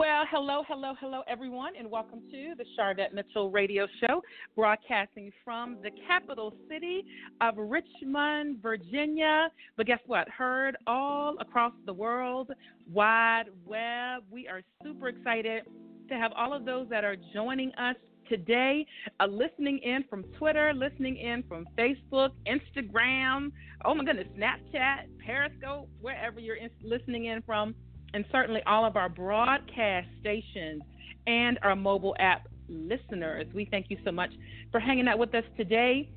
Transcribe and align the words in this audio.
Well, 0.00 0.24
hello, 0.30 0.62
hello, 0.66 0.94
hello, 0.98 1.20
everyone, 1.28 1.74
and 1.78 1.90
welcome 1.90 2.22
to 2.30 2.54
the 2.56 2.64
Sharvette 2.74 3.12
Mitchell 3.12 3.50
Radio 3.50 3.86
Show, 4.00 4.22
broadcasting 4.56 5.30
from 5.44 5.76
the 5.82 5.90
capital 6.08 6.54
city 6.70 7.04
of 7.42 7.58
Richmond, 7.58 8.62
Virginia. 8.62 9.48
But 9.76 9.86
guess 9.86 9.98
what? 10.06 10.26
Heard 10.30 10.78
all 10.86 11.36
across 11.38 11.74
the 11.84 11.92
world, 11.92 12.50
wide 12.90 13.50
web. 13.66 14.22
We 14.30 14.48
are 14.48 14.62
super 14.82 15.08
excited 15.08 15.64
to 16.08 16.14
have 16.14 16.32
all 16.34 16.54
of 16.54 16.64
those 16.64 16.88
that 16.88 17.04
are 17.04 17.16
joining 17.34 17.70
us 17.74 17.96
today, 18.26 18.86
uh, 19.20 19.26
listening 19.26 19.80
in 19.80 20.04
from 20.08 20.22
Twitter, 20.38 20.72
listening 20.74 21.18
in 21.18 21.42
from 21.42 21.66
Facebook, 21.76 22.30
Instagram, 22.46 23.52
oh 23.84 23.94
my 23.94 24.04
goodness, 24.04 24.28
Snapchat, 24.38 25.08
Periscope, 25.22 25.90
wherever 26.00 26.40
you're 26.40 26.56
in, 26.56 26.70
listening 26.82 27.26
in 27.26 27.42
from 27.42 27.74
and 28.14 28.24
certainly 28.32 28.60
all 28.66 28.84
of 28.84 28.96
our 28.96 29.08
broadcast 29.08 30.08
stations 30.20 30.82
and 31.26 31.58
our 31.62 31.76
mobile 31.76 32.14
app 32.18 32.48
listeners. 32.68 33.46
We 33.54 33.66
thank 33.70 33.86
you 33.90 33.98
so 34.04 34.12
much 34.12 34.30
for 34.70 34.80
hanging 34.80 35.08
out 35.08 35.18
with 35.18 35.34
us 35.34 35.44
today, 35.56 36.08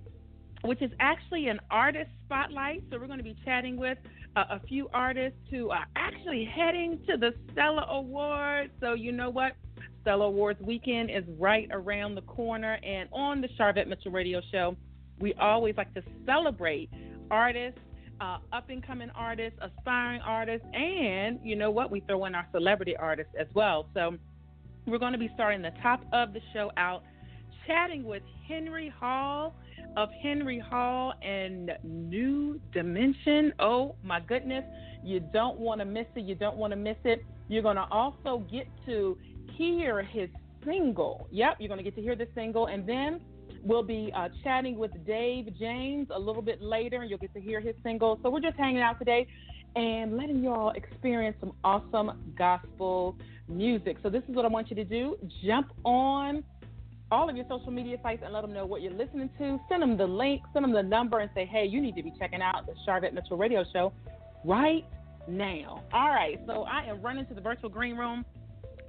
which 0.64 0.82
is 0.82 0.92
actually 1.00 1.48
an 1.48 1.60
artist 1.72 2.10
spotlight. 2.26 2.84
So, 2.92 3.00
we're 3.00 3.08
going 3.08 3.18
to 3.18 3.24
be 3.24 3.36
chatting 3.44 3.78
with 3.78 3.98
uh, 4.36 4.44
a 4.52 4.60
few 4.68 4.90
artists 4.94 5.40
who 5.50 5.70
are 5.70 5.86
actually 5.96 6.46
heading 6.46 7.00
to 7.08 7.18
the 7.18 7.32
Stellar 7.52 7.86
Awards. 7.90 8.72
So, 8.80 8.94
you 8.94 9.12
know 9.12 9.30
what? 9.30 9.54
Stellar 10.02 10.26
Awards 10.26 10.62
weekend 10.62 11.10
is 11.10 11.24
right 11.40 11.68
around 11.72 12.16
the 12.16 12.22
corner. 12.22 12.80
And 12.84 13.10
on 13.12 13.42
the 13.42 13.48
Sharvette 13.60 13.88
Mitchell 13.88 14.12
Radio 14.12 14.42
Show, 14.52 14.76
we 15.20 15.34
always 15.36 15.76
like 15.78 15.94
to 15.94 16.04
celebrate 16.26 16.90
artists 17.32 17.80
uh, 18.24 18.38
up 18.54 18.70
and 18.70 18.86
coming 18.86 19.10
artists, 19.16 19.60
aspiring 19.62 20.22
artists, 20.22 20.66
and 20.74 21.40
you 21.44 21.56
know 21.56 21.70
what? 21.70 21.92
We 21.92 22.00
throw 22.02 22.24
in 22.26 22.36
our 22.36 22.48
celebrity 22.54 22.96
artists 22.96 23.34
as 23.38 23.48
well. 23.54 23.88
So 23.94 24.16
we're 24.88 24.98
going 25.00 25.12
to 25.12 25.20
be 25.20 25.30
starting 25.34 25.62
the 25.62 25.74
top 25.82 26.02
of 26.14 26.34
the 26.34 26.40
show 26.54 26.72
out 26.78 27.04
chatting 27.68 28.04
with 28.04 28.24
Henry 28.48 28.94
Hall 28.98 29.54
of 29.98 30.10
Henry 30.22 30.60
Hall 30.60 31.14
and 31.22 31.72
New 31.84 32.60
Dimension. 32.74 33.54
Oh 33.60 33.96
my 34.04 34.22
goodness, 34.22 34.64
you 35.04 35.20
don't 35.20 35.60
want 35.60 35.82
to 35.82 35.86
miss 35.86 36.08
it. 36.16 36.22
You 36.22 36.36
don't 36.36 36.58
want 36.58 36.72
to 36.72 36.78
miss 36.78 36.98
it. 37.04 37.26
You're 37.50 37.62
going 37.62 37.76
to 37.76 37.88
also 37.92 38.46
get 38.50 38.68
to 38.86 39.18
hear 39.58 40.02
his 40.02 40.30
single. 40.66 41.28
Yep, 41.32 41.58
you're 41.60 41.68
going 41.68 41.78
to 41.78 41.84
get 41.84 41.96
to 41.96 42.02
hear 42.02 42.16
the 42.16 42.28
single, 42.34 42.68
and 42.68 42.88
then 42.88 43.20
We'll 43.64 43.84
be 43.84 44.12
uh, 44.14 44.28
chatting 44.44 44.78
with 44.78 44.92
Dave 45.06 45.48
James 45.58 46.10
a 46.14 46.20
little 46.20 46.42
bit 46.42 46.62
later, 46.62 47.02
and 47.02 47.10
you'll 47.10 47.20
get 47.20 47.34
to 47.34 47.40
hear 47.40 47.62
his 47.62 47.76
single. 47.82 48.20
So 48.22 48.30
we're 48.30 48.42
just 48.42 48.58
hanging 48.58 48.82
out 48.82 49.00
today 49.00 49.26
and 49.76 50.18
letting 50.18 50.44
you 50.44 50.52
all 50.52 50.72
experience 50.72 51.38
some 51.40 51.54
awesome 51.64 52.34
gospel 52.38 53.16
music. 53.48 53.98
So 54.04 54.10
this 54.10 54.22
is 54.28 54.36
what 54.36 54.44
I 54.44 54.50
want 54.50 54.70
you 54.70 54.76
to 54.76 54.84
do: 54.84 55.18
jump 55.46 55.72
on 55.86 56.44
all 57.10 57.30
of 57.30 57.38
your 57.38 57.46
social 57.48 57.72
media 57.72 57.98
sites 58.04 58.22
and 58.24 58.34
let 58.34 58.42
them 58.42 58.54
know 58.54 58.66
what 58.66 58.82
you're 58.82 58.92
listening 58.92 59.30
to. 59.38 59.60
Send 59.70 59.82
them 59.82 59.96
the 59.96 60.08
link, 60.08 60.42
send 60.52 60.66
them 60.66 60.74
the 60.74 60.84
number, 60.84 61.20
and 61.20 61.30
say, 61.34 61.46
"Hey, 61.46 61.66
you 61.66 61.80
need 61.80 61.96
to 61.96 62.04
be 62.04 62.12
checking 62.20 62.42
out 62.42 62.66
the 62.66 62.74
Sharvette 62.86 63.14
Mitchell 63.14 63.38
Radio 63.38 63.64
Show 63.72 63.94
right 64.44 64.84
now." 65.26 65.84
All 65.94 66.10
right, 66.10 66.38
so 66.46 66.64
I 66.64 66.84
am 66.84 67.02
running 67.02 67.26
to 67.28 67.34
the 67.34 67.42
virtual 67.42 67.70
green 67.70 67.96
room 67.96 68.26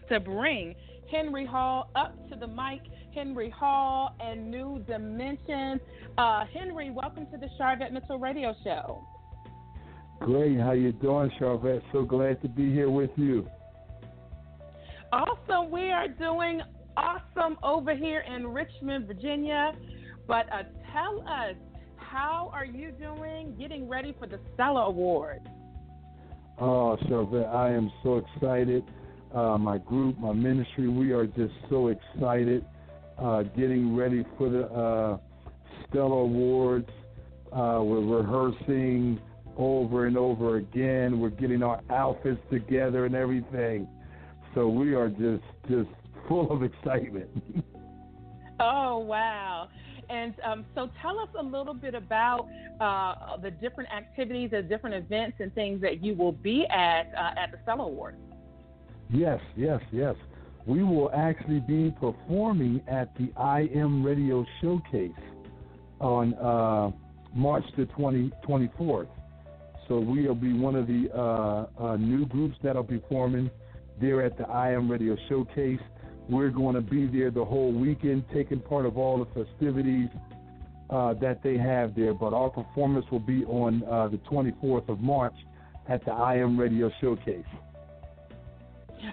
to 0.08 0.18
bring 0.18 0.74
Henry 1.10 1.46
Hall 1.46 1.90
up 1.94 2.12
to 2.30 2.36
the 2.36 2.46
mic. 2.48 2.80
Henry 3.14 3.50
Hall 3.50 4.14
and 4.20 4.50
New 4.50 4.84
Dimensions. 4.88 5.80
Uh, 6.18 6.44
Henry, 6.52 6.90
welcome 6.90 7.26
to 7.30 7.38
the 7.38 7.48
Sharvette 7.58 7.92
Mitchell 7.92 8.18
Radio 8.18 8.54
Show. 8.64 9.06
Great. 10.20 10.58
How 10.58 10.72
you 10.72 10.92
doing, 10.92 11.30
Sharvette? 11.40 11.82
So 11.92 12.04
glad 12.04 12.42
to 12.42 12.48
be 12.48 12.72
here 12.72 12.90
with 12.90 13.10
you. 13.16 13.48
Awesome. 15.12 15.70
We 15.70 15.90
are 15.90 16.08
doing 16.08 16.60
awesome 16.96 17.56
over 17.62 17.94
here 17.94 18.24
in 18.34 18.48
Richmond, 18.48 19.06
Virginia. 19.06 19.72
But 20.26 20.46
uh, 20.52 20.62
tell 20.92 21.20
us, 21.28 21.54
how 21.96 22.50
are 22.52 22.64
you 22.64 22.90
doing 22.92 23.54
getting 23.58 23.88
ready 23.88 24.14
for 24.18 24.26
the 24.26 24.40
Stellar 24.54 24.82
Awards? 24.82 25.46
Oh, 26.58 26.96
Sharvette, 27.08 27.54
I 27.54 27.70
am 27.72 27.92
so 28.02 28.16
excited. 28.18 28.84
Uh, 29.32 29.58
my 29.58 29.78
group, 29.78 30.18
my 30.18 30.32
ministry, 30.32 30.88
we 30.88 31.12
are 31.12 31.26
just 31.26 31.52
so 31.68 31.88
excited 31.88 32.64
uh, 33.18 33.42
getting 33.42 33.94
ready 33.94 34.24
for 34.36 34.48
the 34.48 34.64
uh, 34.66 35.18
Stellar 35.88 36.22
Awards. 36.22 36.88
Uh, 37.52 37.80
we're 37.82 38.00
rehearsing 38.00 39.20
over 39.56 40.06
and 40.06 40.16
over 40.16 40.56
again. 40.56 41.20
We're 41.20 41.30
getting 41.30 41.62
our 41.62 41.80
outfits 41.90 42.40
together 42.50 43.06
and 43.06 43.14
everything. 43.14 43.86
So 44.54 44.68
we 44.68 44.94
are 44.94 45.08
just 45.08 45.44
just 45.68 45.88
full 46.28 46.50
of 46.50 46.62
excitement. 46.62 47.30
oh 48.60 48.98
wow! 48.98 49.68
And 50.10 50.34
um, 50.44 50.64
so 50.74 50.90
tell 51.00 51.18
us 51.18 51.28
a 51.38 51.42
little 51.42 51.74
bit 51.74 51.94
about 51.94 52.48
uh, 52.80 53.36
the 53.36 53.50
different 53.50 53.90
activities, 53.90 54.50
the 54.50 54.62
different 54.62 54.96
events, 54.96 55.36
and 55.40 55.54
things 55.54 55.80
that 55.82 56.02
you 56.02 56.14
will 56.14 56.32
be 56.32 56.66
at 56.70 57.12
uh, 57.16 57.40
at 57.40 57.52
the 57.52 57.58
Stellar 57.62 57.84
Awards. 57.84 58.18
Yes, 59.10 59.40
yes, 59.56 59.80
yes 59.92 60.16
we 60.66 60.82
will 60.82 61.10
actually 61.12 61.60
be 61.60 61.94
performing 62.00 62.80
at 62.88 63.14
the 63.16 63.30
I 63.36 63.68
Am 63.74 64.02
Radio 64.04 64.46
Showcase 64.60 65.12
on 66.00 66.34
uh, 66.34 66.90
March 67.34 67.64
the 67.76 67.86
20, 67.86 68.30
24th. 68.46 69.08
So 69.88 69.98
we'll 69.98 70.34
be 70.34 70.52
one 70.54 70.76
of 70.76 70.86
the 70.86 71.10
uh, 71.14 71.66
uh, 71.82 71.96
new 71.96 72.24
groups 72.26 72.56
that'll 72.62 72.82
be 72.82 72.98
performing 72.98 73.50
there 74.00 74.22
at 74.24 74.38
the 74.38 74.48
I 74.48 74.72
Am 74.72 74.90
Radio 74.90 75.16
Showcase. 75.28 75.80
We're 76.28 76.50
going 76.50 76.74
to 76.74 76.80
be 76.80 77.06
there 77.06 77.30
the 77.30 77.44
whole 77.44 77.72
weekend, 77.72 78.24
taking 78.32 78.60
part 78.60 78.86
of 78.86 78.96
all 78.96 79.18
the 79.18 79.44
festivities 79.44 80.08
uh, 80.88 81.12
that 81.14 81.42
they 81.42 81.58
have 81.58 81.94
there. 81.94 82.14
But 82.14 82.32
our 82.32 82.48
performance 82.48 83.04
will 83.10 83.20
be 83.20 83.44
on 83.44 83.82
uh, 83.84 84.08
the 84.08 84.16
24th 84.30 84.88
of 84.88 85.00
March 85.00 85.34
at 85.88 86.02
the 86.06 86.12
I 86.12 86.36
Am 86.36 86.58
Radio 86.58 86.90
Showcase. 87.02 87.44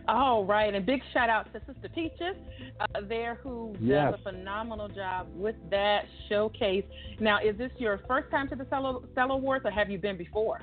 All 0.07 0.45
right, 0.45 0.73
and 0.73 0.85
big 0.85 1.01
shout 1.13 1.29
out 1.29 1.51
to 1.53 1.59
Sister 1.59 1.89
Peaches 1.93 2.35
uh, 2.79 3.01
there 3.07 3.35
who 3.35 3.75
yes. 3.79 4.11
does 4.11 4.19
a 4.19 4.31
phenomenal 4.31 4.87
job 4.87 5.27
with 5.33 5.55
that 5.69 6.05
showcase. 6.29 6.85
Now, 7.19 7.39
is 7.39 7.57
this 7.57 7.71
your 7.77 7.99
first 8.07 8.29
time 8.31 8.49
to 8.49 8.55
the 8.55 8.65
Stellar 8.65 9.33
Awards, 9.33 9.65
or 9.65 9.71
have 9.71 9.89
you 9.89 9.97
been 9.97 10.17
before? 10.17 10.61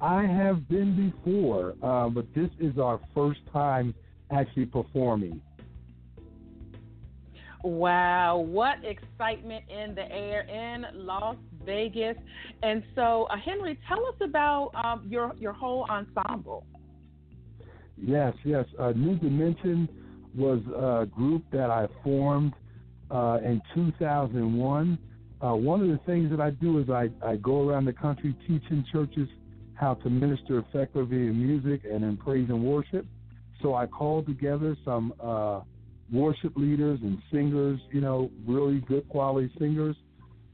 I 0.00 0.22
have 0.26 0.68
been 0.68 1.12
before, 1.24 1.74
uh, 1.82 2.08
but 2.08 2.26
this 2.34 2.50
is 2.58 2.78
our 2.78 3.00
first 3.14 3.40
time 3.52 3.94
actually 4.30 4.66
performing. 4.66 5.40
Wow, 7.62 8.44
what 8.46 8.76
excitement 8.84 9.64
in 9.70 9.94
the 9.94 10.10
air 10.12 10.42
in 10.42 10.84
Las 11.06 11.36
Vegas. 11.64 12.16
And 12.62 12.82
so, 12.94 13.26
uh, 13.30 13.36
Henry, 13.42 13.78
tell 13.88 14.04
us 14.06 14.16
about 14.20 14.70
um, 14.74 15.06
your, 15.08 15.34
your 15.38 15.54
whole 15.54 15.86
ensemble. 15.88 16.66
Yes, 17.96 18.34
yes. 18.44 18.64
Uh, 18.78 18.92
New 18.92 19.16
Dimension 19.16 19.88
was 20.34 20.60
a 20.76 21.06
group 21.06 21.44
that 21.52 21.70
I 21.70 21.86
formed 22.02 22.54
uh, 23.10 23.38
in 23.44 23.62
2001. 23.74 24.98
Uh, 25.40 25.54
one 25.54 25.80
of 25.80 25.88
the 25.88 26.00
things 26.06 26.30
that 26.30 26.40
I 26.40 26.50
do 26.50 26.78
is 26.78 26.90
I, 26.90 27.08
I 27.24 27.36
go 27.36 27.68
around 27.68 27.84
the 27.84 27.92
country 27.92 28.34
teaching 28.46 28.84
churches 28.90 29.28
how 29.74 29.94
to 29.94 30.10
minister 30.10 30.58
effectively 30.58 31.26
in 31.26 31.38
music 31.38 31.82
and 31.90 32.04
in 32.04 32.16
praise 32.16 32.48
and 32.48 32.64
worship. 32.64 33.06
So 33.62 33.74
I 33.74 33.86
called 33.86 34.26
together 34.26 34.76
some 34.84 35.14
uh, 35.22 35.60
worship 36.12 36.56
leaders 36.56 37.00
and 37.02 37.18
singers, 37.32 37.80
you 37.92 38.00
know, 38.00 38.30
really 38.46 38.80
good 38.80 39.08
quality 39.08 39.50
singers 39.58 39.96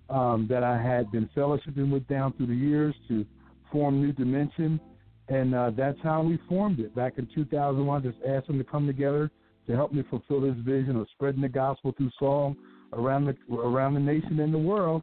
um, 0.08 0.46
that 0.50 0.62
I 0.62 0.80
had 0.80 1.10
been 1.10 1.28
fellowshipping 1.36 1.90
with 1.90 2.06
down 2.08 2.32
through 2.34 2.46
the 2.46 2.54
years 2.54 2.94
to 3.08 3.24
form 3.70 4.00
New 4.00 4.12
Dimension. 4.12 4.80
And 5.30 5.54
uh, 5.54 5.70
that's 5.76 5.98
how 6.02 6.22
we 6.22 6.38
formed 6.48 6.80
it 6.80 6.94
back 6.94 7.14
in 7.16 7.28
2001. 7.34 8.02
Just 8.02 8.16
asked 8.28 8.48
them 8.48 8.58
to 8.58 8.64
come 8.64 8.86
together 8.86 9.30
to 9.68 9.76
help 9.76 9.92
me 9.92 10.02
fulfill 10.10 10.40
this 10.40 10.56
vision 10.64 10.96
of 10.96 11.06
spreading 11.12 11.40
the 11.40 11.48
gospel 11.48 11.94
through 11.96 12.10
song 12.18 12.56
around 12.92 13.26
the 13.26 13.56
around 13.56 13.94
the 13.94 14.00
nation 14.00 14.40
and 14.40 14.52
the 14.52 14.58
world. 14.58 15.02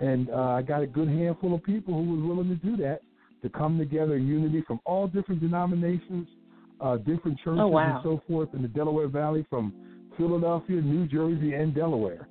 And 0.00 0.30
uh, 0.30 0.50
I 0.50 0.62
got 0.62 0.82
a 0.82 0.86
good 0.86 1.08
handful 1.08 1.54
of 1.54 1.62
people 1.62 1.94
who 1.94 2.16
was 2.16 2.28
willing 2.28 2.48
to 2.48 2.56
do 2.56 2.76
that 2.82 3.00
to 3.42 3.48
come 3.48 3.78
together 3.78 4.16
in 4.16 4.26
unity 4.26 4.64
from 4.66 4.80
all 4.84 5.06
different 5.06 5.40
denominations, 5.40 6.26
uh, 6.80 6.96
different 6.96 7.38
churches, 7.38 7.60
oh, 7.60 7.68
wow. 7.68 7.94
and 7.94 8.00
so 8.02 8.22
forth 8.28 8.48
in 8.54 8.62
the 8.62 8.68
Delaware 8.68 9.08
Valley, 9.08 9.46
from 9.48 9.72
Philadelphia, 10.16 10.80
New 10.80 11.06
Jersey, 11.06 11.54
and 11.54 11.74
Delaware. 11.74 12.28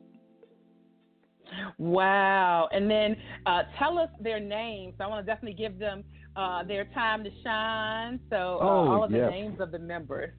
Wow. 1.77 2.69
And 2.71 2.89
then 2.89 3.15
uh, 3.45 3.63
tell 3.77 3.97
us 3.97 4.09
their 4.19 4.39
names. 4.39 4.95
I 4.99 5.07
want 5.07 5.25
to 5.25 5.31
definitely 5.31 5.57
give 5.57 5.79
them 5.79 6.03
uh, 6.35 6.63
their 6.63 6.85
time 6.85 7.23
to 7.23 7.29
shine. 7.43 8.19
So 8.29 8.35
uh, 8.35 8.63
oh, 8.63 8.87
all 8.87 9.03
of 9.03 9.11
yes. 9.11 9.25
the 9.25 9.31
names 9.31 9.59
of 9.59 9.71
the 9.71 9.79
members. 9.79 10.31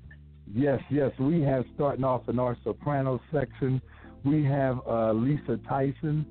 Yes, 0.54 0.80
yes. 0.90 1.10
We 1.18 1.42
have 1.42 1.64
starting 1.74 2.04
off 2.04 2.28
in 2.28 2.38
our 2.38 2.56
soprano 2.64 3.20
section. 3.32 3.82
We 4.24 4.44
have 4.44 4.78
uh, 4.86 5.12
Lisa 5.12 5.58
Tyson. 5.68 6.24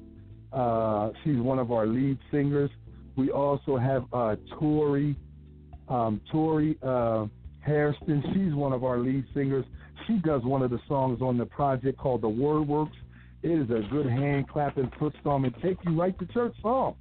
Uh, 0.51 1.11
she's 1.23 1.37
one 1.37 1.59
of 1.59 1.71
our 1.71 1.85
lead 1.85 2.17
singers. 2.31 2.71
We 3.15 3.31
also 3.31 3.77
have 3.77 4.05
uh, 4.13 4.35
Tori, 4.57 5.15
um, 5.89 6.21
Tori 6.31 6.77
uh, 6.81 7.25
Hairston. 7.59 8.23
She's 8.33 8.53
one 8.53 8.73
of 8.73 8.83
our 8.83 8.99
lead 8.99 9.25
singers. 9.33 9.65
She 10.05 10.17
does 10.19 10.43
one 10.43 10.61
of 10.61 10.69
the 10.69 10.79
songs 10.87 11.21
on 11.21 11.37
the 11.37 11.45
project 11.45 11.97
called 11.97 12.21
The 12.21 12.29
Word 12.29 12.67
Works. 12.67 12.95
It 13.47 13.61
is 13.61 13.69
a 13.69 13.87
good 13.89 14.07
hand 14.07 14.49
clapping, 14.49 14.91
foot 14.99 15.13
stomping, 15.21 15.53
take 15.63 15.77
you 15.85 15.97
right 15.97 16.17
to 16.19 16.25
church 16.25 16.53
song. 16.61 16.95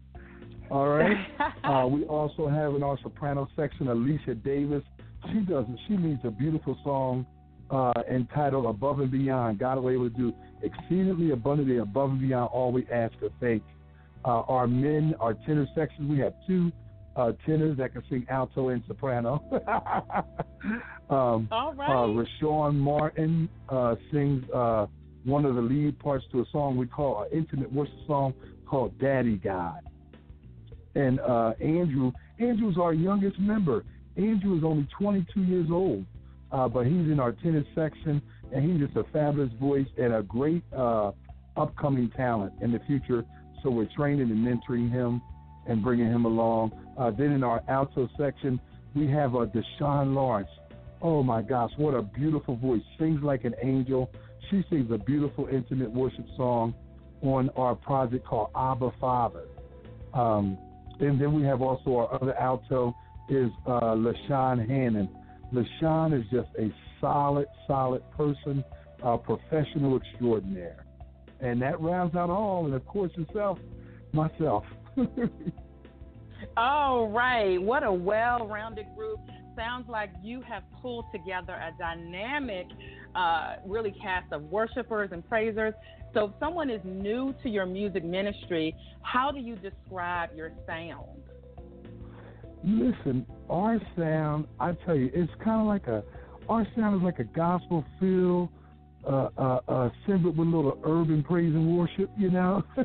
All 0.70 0.86
right. 0.86 1.16
uh, 1.64 1.88
we 1.88 2.04
also 2.04 2.48
have 2.48 2.76
in 2.76 2.84
our 2.84 2.96
soprano 3.02 3.48
section 3.56 3.88
Alicia 3.88 4.36
Davis. 4.36 4.84
She 5.32 5.40
does. 5.40 5.64
She 5.88 5.96
leads 5.96 6.20
a 6.22 6.30
beautiful 6.30 6.78
song 6.84 7.26
uh, 7.68 7.92
entitled 8.08 8.66
"Above 8.66 9.00
and 9.00 9.10
Beyond." 9.10 9.58
God 9.58 9.78
was 9.80 9.92
able 9.92 10.08
to 10.08 10.16
do 10.16 10.32
exceedingly 10.62 11.32
abundantly 11.32 11.78
above 11.78 12.10
and 12.10 12.20
beyond 12.20 12.50
all 12.52 12.70
we 12.70 12.86
ask 12.92 13.14
or 13.20 13.30
think. 13.40 13.64
Uh, 14.24 14.42
our 14.42 14.68
men, 14.68 15.16
our 15.18 15.34
tenor 15.34 15.66
section, 15.74 16.08
we 16.08 16.20
have 16.20 16.34
two 16.46 16.70
uh, 17.16 17.32
tenors 17.44 17.76
that 17.78 17.92
can 17.92 18.04
sing 18.08 18.24
alto 18.30 18.68
and 18.68 18.84
soprano. 18.86 19.42
um, 21.10 21.48
all 21.50 21.74
right. 21.74 21.90
Uh, 21.90 22.06
Rashawn 22.06 22.76
Martin 22.76 23.48
uh, 23.68 23.96
sings 24.12 24.48
uh, 24.54 24.86
one 25.26 25.44
of 25.44 25.56
the 25.56 25.60
lead 25.60 25.98
parts 25.98 26.24
to 26.32 26.40
a 26.40 26.44
song 26.52 26.76
we 26.76 26.86
call 26.86 27.22
an 27.22 27.28
intimate 27.32 27.72
worship 27.72 27.94
song 28.06 28.32
called 28.64 28.98
"Daddy 28.98 29.36
God." 29.36 29.80
And 30.94 31.20
uh, 31.20 31.52
Andrew, 31.60 32.12
Andrew's 32.38 32.78
our 32.78 32.94
youngest 32.94 33.38
member. 33.38 33.84
Andrew 34.16 34.56
is 34.56 34.64
only 34.64 34.88
22 34.98 35.42
years 35.42 35.68
old, 35.70 36.06
uh, 36.52 36.68
but 36.68 36.86
he's 36.86 37.10
in 37.10 37.20
our 37.20 37.32
tenor 37.32 37.64
section, 37.74 38.22
and 38.52 38.64
he's 38.64 38.86
just 38.86 38.96
a 38.96 39.04
fabulous 39.12 39.52
voice 39.60 39.86
and 39.98 40.14
a 40.14 40.22
great 40.22 40.62
uh, 40.74 41.12
upcoming 41.56 42.10
talent 42.16 42.52
in 42.62 42.72
the 42.72 42.80
future. 42.86 43.24
So 43.62 43.70
we're 43.70 43.88
training 43.94 44.30
and 44.30 44.46
mentoring 44.46 44.90
him 44.90 45.20
and 45.66 45.82
bringing 45.82 46.06
him 46.06 46.24
along. 46.24 46.72
Uh, 46.96 47.10
then 47.10 47.32
in 47.32 47.42
our 47.44 47.62
alto 47.68 48.08
section, 48.16 48.60
we 48.94 49.06
have 49.08 49.34
uh, 49.34 49.46
Deshaun 49.46 50.14
Lawrence. 50.14 50.48
Oh 51.02 51.22
my 51.22 51.42
gosh, 51.42 51.70
what 51.76 51.92
a 51.92 52.02
beautiful 52.02 52.56
voice! 52.56 52.80
Sings 52.98 53.22
like 53.22 53.44
an 53.44 53.54
angel. 53.62 54.10
She 54.50 54.64
sings 54.70 54.90
a 54.92 54.98
beautiful 54.98 55.48
intimate 55.48 55.90
worship 55.90 56.26
song 56.36 56.74
on 57.22 57.50
our 57.56 57.74
project 57.74 58.26
called 58.26 58.50
Abba 58.56 58.92
Father. 59.00 59.44
Um, 60.14 60.58
and 61.00 61.20
then 61.20 61.32
we 61.34 61.42
have 61.42 61.62
also 61.62 61.96
our 61.96 62.14
other 62.14 62.34
alto 62.38 62.94
is 63.28 63.50
uh, 63.66 63.94
LaShawn 63.94 64.66
Hannon. 64.66 65.08
LaShawn 65.52 66.18
is 66.18 66.24
just 66.30 66.48
a 66.58 66.72
solid, 67.00 67.46
solid 67.66 68.02
person, 68.16 68.64
a 69.02 69.18
professional 69.18 69.96
extraordinaire. 69.96 70.84
And 71.40 71.60
that 71.62 71.80
rounds 71.80 72.14
out 72.14 72.30
all, 72.30 72.64
and 72.64 72.74
of 72.74 72.86
course, 72.86 73.12
yourself, 73.16 73.58
myself. 74.12 74.64
All 76.56 77.08
right. 77.08 77.60
What 77.60 77.84
a 77.84 77.92
well 77.92 78.46
rounded 78.46 78.86
group. 78.96 79.20
Sounds 79.56 79.88
like 79.88 80.10
you 80.22 80.42
have 80.42 80.62
pulled 80.82 81.06
together 81.12 81.54
a 81.54 81.72
dynamic, 81.78 82.66
uh, 83.14 83.56
really 83.64 83.94
cast 84.02 84.30
of 84.32 84.42
worshipers 84.42 85.10
and 85.12 85.26
praisers. 85.28 85.72
So, 86.12 86.26
if 86.26 86.30
someone 86.38 86.70
is 86.70 86.80
new 86.84 87.34
to 87.42 87.48
your 87.48 87.66
music 87.66 88.04
ministry, 88.04 88.74
how 89.02 89.30
do 89.32 89.38
you 89.38 89.56
describe 89.56 90.30
your 90.36 90.52
sound? 90.66 91.22
Listen, 92.64 93.26
our 93.48 93.80
sound, 93.96 94.46
I 94.60 94.72
tell 94.84 94.96
you, 94.96 95.10
it's 95.14 95.32
kind 95.42 95.60
of 95.60 95.66
like 95.66 95.86
a, 95.86 96.02
our 96.48 96.66
sound 96.76 96.96
is 96.96 97.02
like 97.02 97.18
a 97.18 97.24
gospel 97.24 97.84
feel, 98.00 98.50
uh, 99.06 99.28
uh, 99.38 99.60
uh, 99.68 99.90
with 100.08 100.24
a 100.24 100.42
little 100.42 100.78
urban 100.84 101.22
praise 101.22 101.54
and 101.54 101.78
worship, 101.78 102.10
you 102.18 102.30
know? 102.30 102.62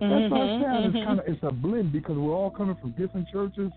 That's 0.00 0.10
mm-hmm, 0.10 0.32
our 0.32 0.62
sound. 0.62 0.94
Mm-hmm. 0.94 0.96
It's 0.96 1.06
kind 1.06 1.20
of, 1.20 1.26
it's 1.26 1.42
a 1.42 1.52
blend 1.52 1.92
because 1.92 2.16
we're 2.16 2.32
all 2.32 2.50
coming 2.50 2.76
from 2.80 2.92
different 2.92 3.28
churches, 3.28 3.70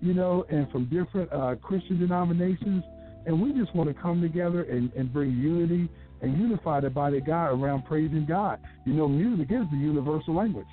you 0.00 0.14
know, 0.14 0.44
and 0.50 0.70
from 0.70 0.84
different 0.86 1.32
uh, 1.32 1.56
Christian 1.56 1.98
denominations. 1.98 2.84
And 3.26 3.42
we 3.42 3.52
just 3.52 3.74
want 3.74 3.94
to 3.94 4.00
come 4.00 4.22
together 4.22 4.62
and, 4.62 4.92
and 4.94 5.12
bring 5.12 5.32
unity 5.32 5.88
and 6.20 6.38
unify 6.38 6.80
the 6.80 6.90
body 6.90 7.18
of 7.18 7.26
God 7.26 7.48
around 7.48 7.84
praising 7.84 8.26
God. 8.26 8.58
You 8.84 8.94
know, 8.94 9.08
music 9.08 9.48
is 9.50 9.66
the 9.70 9.76
universal 9.76 10.34
language. 10.34 10.66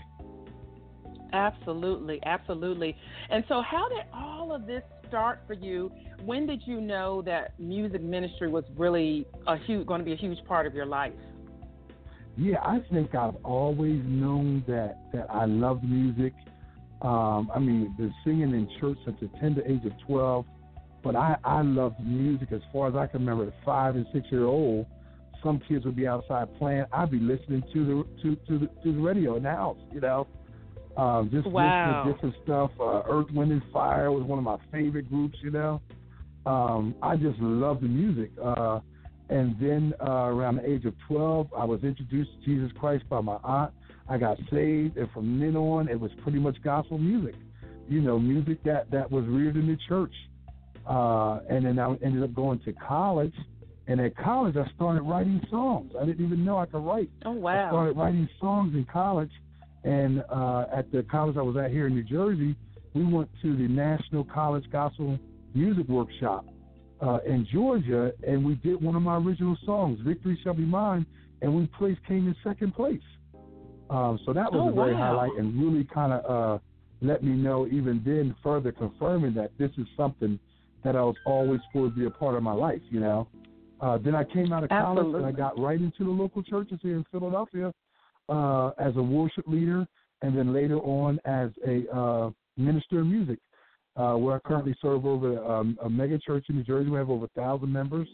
Absolutely, 1.34 2.20
absolutely. 2.26 2.96
And 3.30 3.44
so, 3.50 3.62
how 3.62 3.90
did 3.90 4.04
all 4.14 4.54
of 4.54 4.66
this 4.66 4.84
start 5.08 5.42
for 5.48 5.54
you? 5.54 5.92
When 6.24 6.48
did 6.48 6.62
you 6.66 6.80
know 6.80 7.22
that 7.24 7.60
music 7.60 8.02
ministry 8.02 8.50
was 8.50 8.64
really 8.78 9.26
a 9.48 9.58
huge, 9.58 9.86
going 9.86 10.00
to 10.00 10.06
be 10.06 10.14
a 10.14 10.18
huge 10.18 10.38
part 10.46 10.66
of 10.66 10.74
your 10.74 10.86
life? 10.86 11.14
Yeah, 12.38 12.58
I 12.62 12.80
think 12.92 13.16
I've 13.16 13.36
always 13.44 14.02
known 14.06 14.64
that 14.68 14.98
that 15.14 15.28
I 15.30 15.46
loved 15.46 15.84
music. 15.84 16.34
Um, 17.02 17.52
I 17.54 17.60
mean, 17.60 17.94
been 17.98 18.14
singing 18.24 18.52
in 18.52 18.70
church 18.80 18.98
since 19.06 19.18
the 19.20 19.30
tender 19.40 19.62
age 19.66 19.86
of 19.86 19.92
twelve, 20.08 20.46
but 21.04 21.16
I 21.16 21.38
I 21.44 21.62
loved 21.62 22.00
music 22.00 22.52
as 22.52 22.62
far 22.72 22.88
as 22.88 22.96
I 22.96 23.08
can 23.08 23.26
remember. 23.26 23.48
At 23.48 23.66
five 23.66 23.96
and 23.96 24.06
six 24.14 24.28
year 24.32 24.46
old, 24.46 24.86
some 25.44 25.62
kids 25.68 25.86
would 25.86 25.96
be 25.96 26.08
outside 26.08 26.48
playing. 26.58 26.86
I'd 26.92 27.12
be 27.12 27.20
listening 27.20 27.64
to 27.74 27.86
the 27.86 28.22
to 28.24 28.36
to 28.48 28.60
the, 28.60 28.68
to 28.84 28.94
the 28.94 29.00
radio 29.00 29.36
in 29.36 29.44
the 29.44 29.52
house, 29.52 29.78
you 29.94 30.02
know. 30.02 30.28
Um, 30.98 31.30
just 31.32 31.48
wow. 31.48 32.04
listening 32.06 32.14
to 32.14 32.14
different 32.14 32.44
stuff. 32.44 32.72
Uh, 32.80 33.02
Earth, 33.10 33.28
Wind, 33.34 33.52
and 33.52 33.62
Fire 33.74 34.12
was 34.12 34.24
one 34.24 34.40
of 34.40 34.46
my 34.46 34.58
favorite 34.72 35.10
groups, 35.10 35.38
you 35.44 35.52
know. 35.52 35.82
Um, 36.46 36.96
I 37.02 37.16
just 37.18 37.38
loved 37.40 37.82
the 37.82 37.88
music. 37.88 38.32
Uh, 38.42 38.80
and 39.30 39.56
then 39.60 39.94
uh, 40.02 40.28
around 40.28 40.58
the 40.58 40.70
age 40.70 40.86
of 40.86 40.94
12, 41.08 41.48
I 41.58 41.66
was 41.66 41.84
introduced 41.84 42.30
to 42.40 42.46
Jesus 42.46 42.72
Christ 42.80 43.04
by 43.10 43.22
my 43.22 43.38
aunt. 43.44 43.74
I 44.08 44.18
got 44.18 44.38
saved, 44.52 44.98
and 44.98 45.10
from 45.12 45.40
then 45.40 45.56
on, 45.56 45.90
it 45.90 46.00
was 46.00 46.12
pretty 46.22 46.40
much 46.40 46.58
gospel 46.64 46.98
music. 46.98 47.36
You 47.90 48.02
know, 48.02 48.20
music 48.20 48.64
that, 48.64 48.90
that 48.92 49.12
was 49.12 49.26
reared 49.26 49.56
in 49.56 49.68
the 49.68 49.78
church. 49.88 50.14
Uh, 50.88 51.40
and 51.50 51.66
then 51.66 51.80
I 51.80 51.96
ended 52.04 52.24
up 52.24 52.34
going 52.34 52.60
to 52.66 52.74
college. 52.74 53.34
And 53.88 54.02
at 54.02 54.18
college, 54.18 54.56
I 54.58 54.68
started 54.76 55.04
writing 55.04 55.42
songs. 55.50 55.92
I 56.00 56.06
didn't 56.06 56.26
even 56.26 56.44
know 56.44 56.58
I 56.58 56.66
could 56.66 56.84
write. 56.84 57.10
Oh, 57.26 57.32
wow. 57.32 57.66
I 57.66 57.70
started 57.70 57.98
writing 57.98 58.30
songs 58.40 58.74
in 58.74 58.86
college. 58.92 59.32
And 59.84 60.24
uh, 60.30 60.66
at 60.76 60.92
the 60.92 61.04
college 61.04 61.38
I 61.38 61.42
was 61.42 61.56
at 61.58 61.70
here 61.70 61.86
in 61.86 61.94
New 61.94 62.04
Jersey, 62.04 62.56
we 62.96 63.04
went 63.04 63.30
to 63.44 63.56
the 63.56 63.68
National 63.68 64.24
College 64.24 64.66
Gospel 64.72 65.20
Music 65.54 65.88
Workshop 65.88 66.46
uh, 67.02 67.20
in 67.26 67.48
Georgia, 67.52 68.12
and 68.26 68.44
we 68.44 68.56
did 68.56 68.82
one 68.82 68.96
of 68.96 69.02
my 69.02 69.18
original 69.18 69.58
songs, 69.66 70.00
"Victory 70.02 70.40
Shall 70.44 70.54
Be 70.54 70.66
Mine," 70.66 71.06
and 71.42 71.54
we 71.54 71.68
placed 71.78 72.04
came 72.06 72.28
in 72.28 72.36
second 72.44 72.74
place. 72.74 73.02
Um, 73.90 74.20
so 74.26 74.34
that 74.34 74.52
was 74.52 74.62
oh, 74.66 74.70
a 74.70 74.74
very 74.74 74.94
wow. 74.94 75.18
highlight, 75.18 75.38
and 75.38 75.62
really 75.62 75.84
kind 75.86 76.14
of 76.14 76.26
uh, 76.26 76.60
let 77.02 77.24
me 77.24 77.34
know, 77.34 77.68
even 77.68 78.02
then, 78.04 78.36
further 78.42 78.72
confirming 78.72 79.34
that 79.36 79.52
this 79.58 79.72
is 79.78 79.86
something 79.96 80.40
that 80.84 80.96
I 80.96 81.02
was 81.02 81.16
always 81.26 81.60
supposed 81.68 81.96
to 81.96 82.00
be 82.00 82.06
a 82.06 82.10
part 82.10 82.36
of 82.36 82.44
my 82.44 82.54
life. 82.54 82.82
You 82.90 83.00
know. 83.00 83.28
Uh, 83.82 83.98
then 83.98 84.16
I 84.16 84.24
came 84.24 84.54
out 84.54 84.64
of 84.64 84.70
college 84.70 85.00
Absolutely. 85.00 85.20
and 85.20 85.26
I 85.26 85.32
got 85.38 85.60
right 85.60 85.80
into 85.80 86.06
the 86.06 86.10
local 86.10 86.42
churches 86.42 86.80
here 86.82 86.96
in 86.96 87.06
Philadelphia 87.12 87.74
uh, 88.30 88.70
as 88.80 88.96
a 88.96 89.04
worship 89.04 89.46
leader, 89.48 89.86
and 90.22 90.38
then 90.38 90.54
later 90.54 90.80
on 90.80 91.20
as 91.26 91.50
a 91.68 91.84
uh, 91.96 92.30
minister 92.58 93.02
of 93.02 93.08
music, 93.08 93.40
uh, 93.98 94.14
where 94.14 94.36
I 94.36 94.40
currently 94.40 94.76
serve 94.82 95.06
over 95.06 95.44
um, 95.44 95.78
a 95.84 95.90
mega 95.90 96.18
church 96.18 96.46
in 96.50 96.56
New 96.56 96.64
Jersey. 96.64 96.90
We 96.90 96.98
have 96.98 97.10
over 97.10 97.26
a 97.26 97.40
thousand 97.40 97.72
members, 97.72 98.08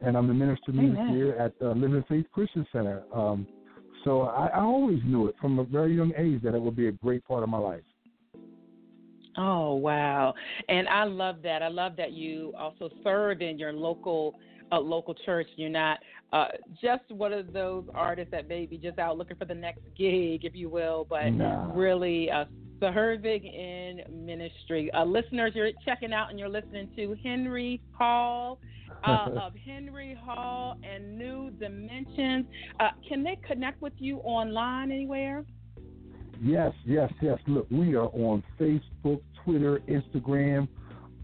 and 0.00 0.16
I'm 0.16 0.28
the 0.28 0.34
minister 0.34 0.70
of 0.70 0.76
music 0.76 0.98
Amen. 0.98 1.14
here 1.14 1.32
at 1.32 1.52
uh, 1.60 1.72
Living 1.72 2.04
Faith 2.08 2.26
Christian 2.32 2.66
Center. 2.72 3.02
Um, 3.14 3.46
so 4.04 4.22
I, 4.22 4.48
I 4.48 4.60
always 4.60 5.00
knew 5.04 5.28
it 5.28 5.36
from 5.40 5.58
a 5.58 5.64
very 5.64 5.94
young 5.94 6.12
age 6.16 6.42
that 6.42 6.54
it 6.54 6.60
would 6.62 6.76
be 6.76 6.88
a 6.88 6.92
great 6.92 7.24
part 7.24 7.42
of 7.42 7.48
my 7.48 7.58
life. 7.58 7.82
Oh 9.38 9.74
wow! 9.74 10.34
And 10.68 10.88
I 10.88 11.04
love 11.04 11.36
that. 11.42 11.62
I 11.62 11.68
love 11.68 11.96
that 11.96 12.12
you 12.12 12.52
also 12.58 12.90
serve 13.02 13.40
in 13.40 13.58
your 13.58 13.72
local 13.72 14.34
uh, 14.72 14.78
local 14.80 15.14
church. 15.14 15.46
You're 15.56 15.70
not 15.70 16.00
uh, 16.32 16.48
just 16.82 17.10
one 17.10 17.32
of 17.32 17.52
those 17.52 17.84
artists 17.94 18.30
that 18.32 18.48
may 18.48 18.66
be 18.66 18.76
just 18.78 18.98
out 18.98 19.16
looking 19.16 19.36
for 19.36 19.44
the 19.44 19.54
next 19.54 19.82
gig, 19.96 20.44
if 20.44 20.54
you 20.54 20.68
will, 20.68 21.06
but 21.08 21.32
Nah. 21.32 21.70
really 21.74 22.30
uh, 22.30 22.44
serving 22.80 23.44
in 23.44 24.02
ministry. 24.10 24.90
Uh, 24.92 25.04
listeners, 25.04 25.52
you're 25.54 25.70
checking 25.84 26.12
out 26.12 26.30
and 26.30 26.38
you're 26.38 26.48
listening 26.48 26.88
to 26.96 27.16
Henry 27.22 27.80
Hall. 27.92 28.58
Uh, 29.04 29.28
of 29.42 29.52
Henry 29.64 30.16
Hall 30.24 30.78
and 30.82 31.18
New 31.18 31.50
Dimensions. 31.50 32.46
Uh, 32.80 32.88
can 33.08 33.22
they 33.22 33.38
connect 33.46 33.80
with 33.82 33.92
you 33.98 34.18
online 34.18 34.90
anywhere? 34.90 35.44
Yes, 36.40 36.72
yes, 36.84 37.12
yes. 37.20 37.38
Look, 37.46 37.66
we 37.70 37.94
are 37.94 38.06
on 38.06 38.42
Facebook, 38.58 39.20
Twitter, 39.44 39.80
Instagram. 39.88 40.68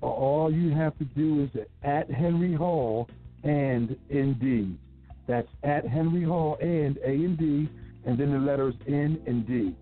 All 0.00 0.52
you 0.52 0.70
have 0.70 0.96
to 0.98 1.04
do 1.04 1.42
is 1.42 1.60
at 1.82 2.10
Henry 2.10 2.54
Hall 2.54 3.08
and 3.42 3.96
ND. 4.14 4.78
That's 5.26 5.48
at 5.64 5.86
Henry 5.86 6.22
Hall 6.22 6.56
and 6.60 6.98
A 6.98 7.10
and 7.10 7.36
D. 7.36 7.68
and 8.06 8.18
then 8.18 8.32
the 8.32 8.38
letters 8.38 8.74
N 8.86 9.20
and 9.26 9.46
D. 9.46 9.74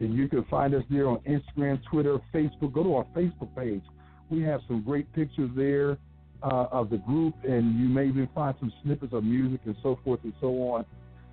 And 0.00 0.14
you 0.14 0.28
can 0.28 0.44
find 0.44 0.74
us 0.74 0.84
there 0.88 1.08
on 1.08 1.18
Instagram, 1.20 1.80
Twitter, 1.90 2.18
Facebook. 2.32 2.72
Go 2.72 2.82
to 2.84 2.94
our 2.94 3.06
Facebook 3.14 3.54
page. 3.56 3.82
We 4.30 4.40
have 4.42 4.60
some 4.68 4.82
great 4.82 5.12
pictures 5.12 5.50
there 5.54 5.98
uh, 6.42 6.66
of 6.70 6.90
the 6.90 6.98
group, 6.98 7.34
and 7.44 7.78
you 7.78 7.88
may 7.88 8.06
even 8.06 8.28
find 8.34 8.54
some 8.60 8.72
snippets 8.82 9.12
of 9.12 9.24
music 9.24 9.60
and 9.66 9.76
so 9.82 9.98
forth 10.04 10.20
and 10.24 10.32
so 10.40 10.48
on. 10.48 10.84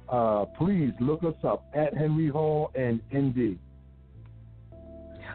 Uh, 0.10 0.46
please 0.58 0.92
look 1.00 1.24
us 1.24 1.36
up 1.44 1.66
at 1.76 1.96
Henry 1.96 2.30
Hall 2.30 2.72
and 2.76 3.02
ND. 3.14 3.58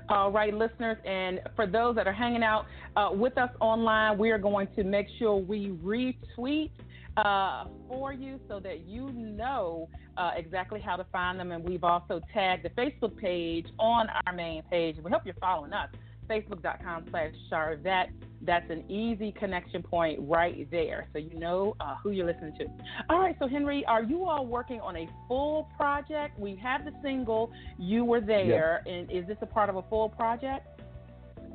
All 0.09 0.33
right, 0.33 0.53
listeners, 0.53 0.97
and 1.05 1.41
for 1.55 1.67
those 1.67 1.95
that 1.97 2.07
are 2.07 2.13
hanging 2.13 2.43
out 2.43 2.67
uh, 2.97 3.11
with 3.13 3.39
us 3.39 3.51
online, 3.61 4.19
we 4.19 4.31
are 4.31 4.39
going 4.39 4.69
to 4.77 4.85
make 4.85 5.07
sure 5.19 5.37
we 5.37 5.69
retweet 5.83 6.71
uh, 7.17 7.65
for 7.89 8.13
you 8.13 8.41
so 8.49 8.59
that 8.61 8.87
you 8.87 9.13
know 9.13 9.89
uh, 10.17 10.31
exactly 10.37 10.81
how 10.81 10.97
to 10.97 11.05
find 11.13 11.39
them. 11.39 11.53
And 11.53 11.63
we've 11.63 11.85
also 11.85 12.21
tagged 12.33 12.65
the 12.65 12.71
Facebook 12.71 13.17
page 13.17 13.67
on 13.79 14.09
our 14.27 14.33
main 14.33 14.63
page. 14.65 14.97
We 15.03 15.11
hope 15.11 15.23
you're 15.25 15.35
following 15.35 15.73
us 15.73 15.89
facebook.com 16.29 17.07
slash 17.11 17.33
Sharvette. 17.51 18.09
That's 18.45 18.69
an 18.71 18.91
easy 18.91 19.33
connection 19.33 19.83
point 19.83 20.19
right 20.23 20.69
there. 20.71 21.09
So 21.13 21.19
you 21.19 21.39
know 21.39 21.77
uh, 21.81 21.95
who 22.03 22.11
you're 22.11 22.27
listening 22.27 22.55
to. 22.59 22.67
All 23.09 23.21
right, 23.21 23.37
so 23.39 23.47
Henry, 23.47 23.85
are 23.87 24.03
you 24.03 24.25
all 24.25 24.47
working 24.47 24.81
on 24.81 24.97
a 24.97 25.09
full 25.29 25.69
project? 25.77 26.39
We 26.39 26.57
have 26.57 26.85
the 26.85 26.93
single, 27.03 27.53
You 27.79 28.05
Were 28.05 28.21
There, 28.21 28.83
yes. 28.85 28.93
and 28.93 29.11
is 29.11 29.27
this 29.27 29.37
a 29.43 29.47
part 29.47 29.71
of 29.71 29.77
a 29.77 29.83
full 29.83 30.09
project? 30.09 30.67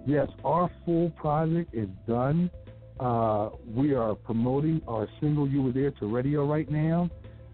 Yes, 0.05 0.29
our 0.45 0.71
full 0.85 1.09
project 1.11 1.73
is 1.73 1.89
done. 2.07 2.49
Uh, 2.99 3.49
we 3.67 3.93
are 3.93 4.15
promoting 4.15 4.81
our 4.87 5.09
single 5.19 5.47
You 5.47 5.63
Were 5.63 5.73
There 5.73 5.91
to 5.91 6.07
radio 6.07 6.45
right 6.45 6.71
now, 6.71 7.09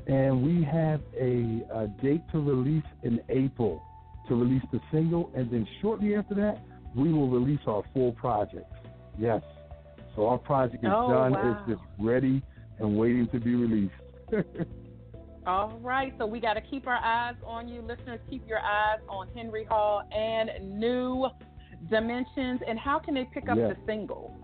and 0.05 0.43
we 0.43 0.63
have 0.63 1.01
a, 1.19 1.63
a 1.73 1.87
date 2.03 2.21
to 2.31 2.39
release 2.39 2.83
in 3.01 3.19
April 3.29 3.81
to 4.27 4.35
release 4.35 4.63
the 4.71 4.79
single, 4.91 5.31
and 5.35 5.51
then 5.51 5.67
shortly 5.81 6.15
after 6.15 6.35
that, 6.35 6.61
we 6.95 7.11
will 7.11 7.29
release 7.29 7.61
our 7.67 7.83
full 7.93 8.11
project. 8.13 8.71
Yes. 9.17 9.41
So 10.15 10.27
our 10.27 10.37
project 10.37 10.83
is 10.83 10.91
oh, 10.93 11.09
done. 11.09 11.33
Wow. 11.33 11.57
It's 11.67 11.71
just 11.71 11.81
ready 11.99 12.41
and 12.79 12.97
waiting 12.97 13.27
to 13.31 13.39
be 13.39 13.55
released. 13.55 13.93
All 15.45 15.77
right. 15.81 16.13
So 16.17 16.25
we 16.25 16.39
got 16.39 16.53
to 16.53 16.61
keep 16.61 16.87
our 16.87 16.97
eyes 17.03 17.35
on 17.45 17.67
you, 17.67 17.81
listeners. 17.81 18.19
Keep 18.29 18.47
your 18.47 18.59
eyes 18.59 18.99
on 19.09 19.27
Henry 19.35 19.65
Hall 19.65 20.03
and 20.11 20.79
New 20.79 21.27
Dimensions. 21.89 22.61
And 22.67 22.79
how 22.79 22.99
can 22.99 23.13
they 23.13 23.27
pick 23.33 23.49
up 23.49 23.57
yes. 23.57 23.75
the 23.75 23.85
single? 23.85 24.37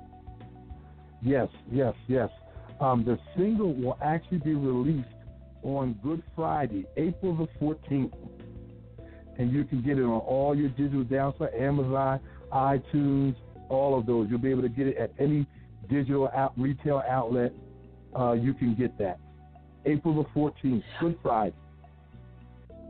Yes, 1.22 1.48
yes, 1.72 1.94
yes. 2.08 2.30
Um, 2.80 3.04
the 3.06 3.20
single 3.38 3.74
will 3.74 3.98
actually 4.02 4.40
be 4.40 4.54
released 4.54 5.08
on 5.64 6.00
Good 6.02 6.24
Friday, 6.36 6.86
April 6.98 7.36
the 7.36 7.48
14th. 7.64 8.14
And 9.38 9.52
you 9.52 9.64
can 9.64 9.82
get 9.82 9.98
it 9.98 10.04
on 10.04 10.20
all 10.20 10.56
your 10.56 10.70
digital 10.70 11.04
downloads, 11.04 11.60
Amazon, 11.60 12.20
iTunes, 12.52 13.36
all 13.70 13.98
of 13.98 14.06
those. 14.06 14.28
You'll 14.30 14.40
be 14.40 14.52
able 14.52 14.64
to 14.64 14.70
get 14.70 14.88
it 14.88 14.98
at 14.98 15.12
any 15.20 15.46
digital 15.90 16.30
out, 16.36 16.54
retail 16.58 17.02
outlet. 17.08 17.54
Uh, 18.18 18.34
you 18.34 18.54
can 18.54 18.76
get 18.76 18.98
that. 18.98 19.20
April 19.86 20.24
the 20.24 20.40
14th, 20.40 20.84
Good 21.00 21.18
Friday. 21.22 21.56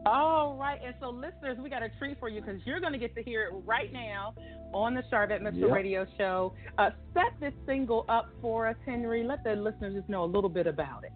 All 0.05 0.55
right, 0.57 0.79
and 0.83 0.95
so 0.99 1.09
listeners, 1.09 1.57
we 1.61 1.69
got 1.69 1.83
a 1.83 1.89
treat 1.99 2.19
for 2.19 2.29
you 2.29 2.41
because 2.41 2.61
you're 2.65 2.79
going 2.79 2.93
to 2.93 2.99
get 2.99 3.13
to 3.15 3.23
hear 3.23 3.43
it 3.43 3.53
right 3.65 3.91
now 3.91 4.33
on 4.73 4.93
the 4.95 5.03
Sharvette 5.11 5.41
Mitchell 5.41 5.59
yep. 5.59 5.71
Radio 5.71 6.05
Show. 6.17 6.53
Uh, 6.77 6.91
set 7.13 7.33
this 7.39 7.53
single 7.65 8.05
up 8.07 8.29
for 8.41 8.67
us, 8.67 8.77
Henry. 8.85 9.23
Let 9.23 9.43
the 9.43 9.55
listeners 9.55 9.95
just 9.95 10.09
know 10.09 10.23
a 10.23 10.25
little 10.25 10.49
bit 10.49 10.67
about 10.67 11.03
it. 11.03 11.11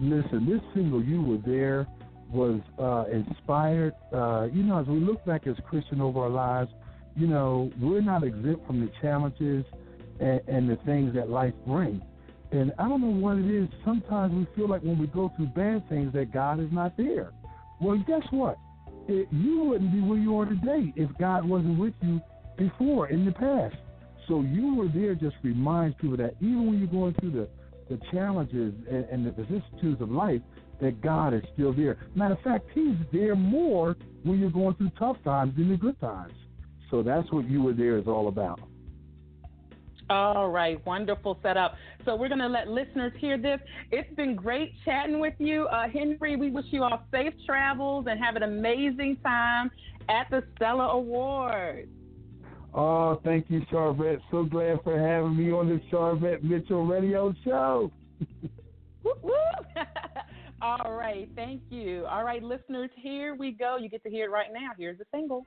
Listen, 0.00 0.46
this 0.46 0.60
single, 0.74 1.04
"You 1.04 1.22
Were 1.22 1.36
There," 1.36 1.86
was 2.30 2.60
uh, 2.78 3.04
inspired. 3.14 3.92
Uh, 4.12 4.48
you 4.52 4.62
know, 4.62 4.80
as 4.80 4.86
we 4.86 4.98
look 4.98 5.24
back 5.26 5.46
as 5.46 5.54
Christian 5.68 6.00
over 6.00 6.20
our 6.20 6.30
lives, 6.30 6.72
you 7.16 7.26
know, 7.26 7.70
we're 7.80 8.00
not 8.00 8.24
exempt 8.24 8.66
from 8.66 8.80
the 8.80 8.90
challenges 9.00 9.64
and, 10.20 10.40
and 10.48 10.70
the 10.70 10.76
things 10.84 11.14
that 11.14 11.30
life 11.30 11.54
brings. 11.66 12.02
And 12.50 12.72
I 12.78 12.88
don't 12.88 13.00
know 13.00 13.20
what 13.20 13.38
it 13.38 13.50
is. 13.50 13.68
Sometimes 13.84 14.34
we 14.34 14.46
feel 14.54 14.68
like 14.68 14.82
when 14.82 14.98
we 14.98 15.06
go 15.06 15.32
through 15.36 15.46
bad 15.48 15.88
things 15.88 16.12
that 16.12 16.32
God 16.32 16.60
is 16.60 16.68
not 16.70 16.96
there. 16.96 17.32
Well, 17.80 18.02
guess 18.06 18.22
what? 18.30 18.58
It, 19.08 19.26
you 19.32 19.64
wouldn't 19.64 19.92
be 19.92 20.00
where 20.00 20.18
you 20.18 20.38
are 20.38 20.44
today 20.46 20.92
if 20.96 21.10
God 21.18 21.48
wasn't 21.48 21.78
with 21.78 21.94
you 22.02 22.20
before 22.58 23.08
in 23.08 23.24
the 23.24 23.32
past. 23.32 23.74
So 24.28 24.42
you 24.42 24.74
were 24.74 24.88
there 24.88 25.14
just 25.14 25.36
reminds 25.42 25.96
people 25.96 26.16
that 26.18 26.34
even 26.40 26.66
when 26.66 26.78
you're 26.78 26.86
going 26.88 27.14
through 27.14 27.32
the, 27.32 27.48
the 27.88 28.00
challenges 28.12 28.74
and, 28.90 29.04
and 29.06 29.26
the 29.26 29.32
vicissitudes 29.32 30.00
of 30.00 30.10
life, 30.10 30.40
that 30.80 31.00
God 31.00 31.32
is 31.34 31.42
still 31.54 31.72
there. 31.72 31.98
Matter 32.14 32.34
of 32.34 32.40
fact, 32.40 32.66
He's 32.74 32.96
there 33.12 33.34
more 33.34 33.96
when 34.24 34.38
you're 34.38 34.50
going 34.50 34.74
through 34.74 34.90
tough 34.98 35.16
times 35.24 35.54
than 35.56 35.70
the 35.70 35.76
good 35.76 35.98
times. 36.00 36.32
So 36.92 37.02
that's 37.02 37.32
what 37.32 37.48
you 37.48 37.62
were 37.62 37.72
there 37.72 37.96
is 37.96 38.06
all 38.06 38.28
about. 38.28 38.60
All 40.10 40.50
right, 40.50 40.84
wonderful 40.84 41.38
setup. 41.42 41.74
So 42.04 42.14
we're 42.14 42.28
going 42.28 42.40
to 42.40 42.48
let 42.48 42.68
listeners 42.68 43.12
hear 43.18 43.38
this. 43.38 43.60
It's 43.90 44.14
been 44.14 44.36
great 44.36 44.74
chatting 44.84 45.18
with 45.18 45.32
you, 45.38 45.64
uh, 45.68 45.88
Henry. 45.88 46.36
We 46.36 46.50
wish 46.50 46.66
you 46.70 46.82
all 46.82 47.02
safe 47.10 47.32
travels 47.46 48.04
and 48.10 48.22
have 48.22 48.36
an 48.36 48.42
amazing 48.42 49.16
time 49.24 49.70
at 50.10 50.28
the 50.30 50.44
Stellar 50.54 50.84
Awards. 50.84 51.88
Oh, 52.74 53.18
thank 53.24 53.46
you, 53.48 53.62
Sharvette. 53.72 54.20
So 54.30 54.44
glad 54.44 54.80
for 54.84 54.98
having 54.98 55.34
me 55.34 55.50
on 55.50 55.70
the 55.70 55.80
Sharvette 55.90 56.42
Mitchell 56.42 56.84
Radio 56.84 57.34
Show. 57.42 57.90
all 60.62 60.92
right, 60.92 61.26
thank 61.36 61.62
you. 61.70 62.04
All 62.04 62.22
right, 62.24 62.42
listeners, 62.42 62.90
here 62.96 63.34
we 63.34 63.52
go. 63.52 63.78
You 63.78 63.88
get 63.88 64.02
to 64.04 64.10
hear 64.10 64.26
it 64.26 64.30
right 64.30 64.52
now. 64.52 64.72
Here's 64.76 64.98
the 64.98 65.06
single. 65.10 65.46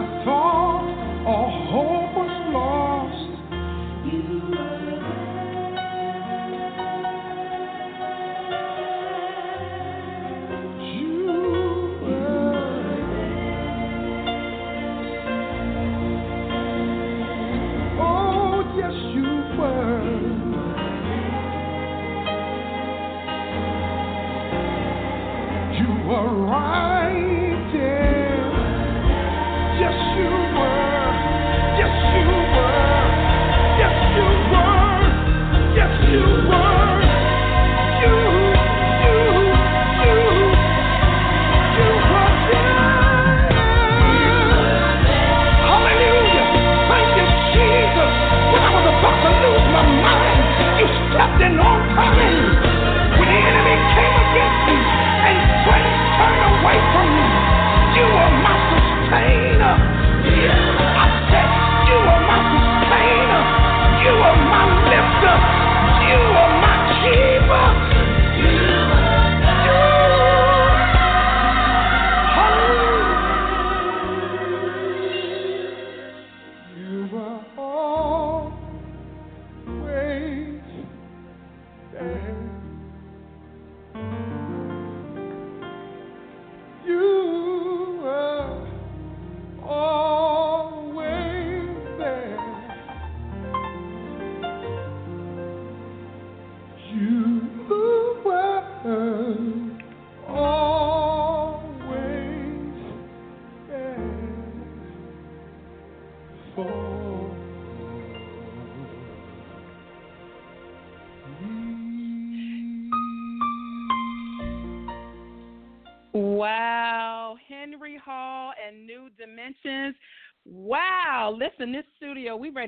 listen, 0.00 1.97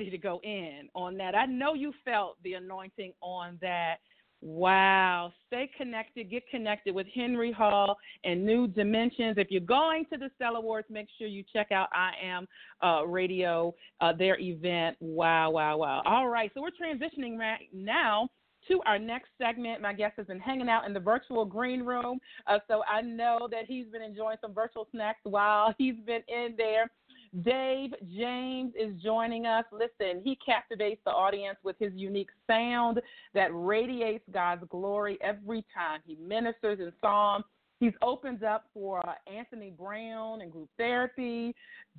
ready 0.01 0.09
to 0.09 0.17
go 0.17 0.41
in 0.43 0.89
on 0.95 1.15
that. 1.15 1.35
I 1.35 1.45
know 1.45 1.75
you 1.75 1.93
felt 2.03 2.37
the 2.43 2.53
anointing 2.53 3.13
on 3.21 3.59
that. 3.61 3.97
Wow. 4.41 5.31
Stay 5.45 5.69
connected. 5.77 6.31
Get 6.31 6.41
connected 6.49 6.95
with 6.95 7.05
Henry 7.13 7.51
Hall 7.51 7.95
and 8.23 8.43
New 8.43 8.67
Dimensions. 8.67 9.35
If 9.37 9.51
you're 9.51 9.61
going 9.61 10.05
to 10.11 10.17
the 10.17 10.31
Stellar 10.35 10.57
Awards, 10.57 10.87
make 10.89 11.05
sure 11.19 11.27
you 11.27 11.43
check 11.53 11.71
out 11.71 11.87
I 11.93 12.13
Am 12.19 12.47
uh, 12.83 13.05
Radio, 13.05 13.75
uh, 13.99 14.13
their 14.13 14.39
event. 14.39 14.97
Wow, 14.99 15.51
wow, 15.51 15.77
wow. 15.77 16.01
All 16.03 16.29
right. 16.29 16.49
So 16.55 16.61
we're 16.63 16.69
transitioning 16.69 17.37
right 17.37 17.69
now 17.71 18.27
to 18.67 18.81
our 18.87 18.97
next 18.97 19.29
segment. 19.39 19.81
My 19.83 19.93
guest 19.93 20.13
has 20.17 20.25
been 20.25 20.39
hanging 20.39 20.69
out 20.69 20.87
in 20.87 20.93
the 20.93 20.99
virtual 20.99 21.45
green 21.45 21.83
room. 21.83 22.19
Uh, 22.47 22.57
so 22.67 22.81
I 22.91 23.01
know 23.01 23.47
that 23.51 23.65
he's 23.67 23.85
been 23.87 24.01
enjoying 24.01 24.37
some 24.41 24.53
virtual 24.55 24.87
snacks 24.91 25.19
while 25.23 25.75
he's 25.77 25.97
been 26.07 26.23
in 26.27 26.55
there. 26.57 26.89
Dave 27.39 27.91
James 28.13 28.73
is 28.77 29.01
joining 29.01 29.45
us. 29.45 29.63
Listen, 29.71 30.21
he 30.23 30.37
captivates 30.45 31.01
the 31.05 31.11
audience 31.11 31.57
with 31.63 31.77
his 31.79 31.93
unique 31.95 32.29
sound 32.45 32.99
that 33.33 33.49
radiates 33.53 34.25
God's 34.33 34.63
glory 34.69 35.17
every 35.21 35.65
time 35.73 36.01
he 36.05 36.15
ministers 36.15 36.79
in 36.79 36.91
psalm. 36.99 37.43
He's 37.79 37.93
opened 38.01 38.43
up 38.43 38.65
for 38.73 38.99
uh, 39.07 39.13
Anthony 39.33 39.71
Brown 39.71 40.41
and 40.41 40.51
group 40.51 40.69
therapy, 40.77 41.55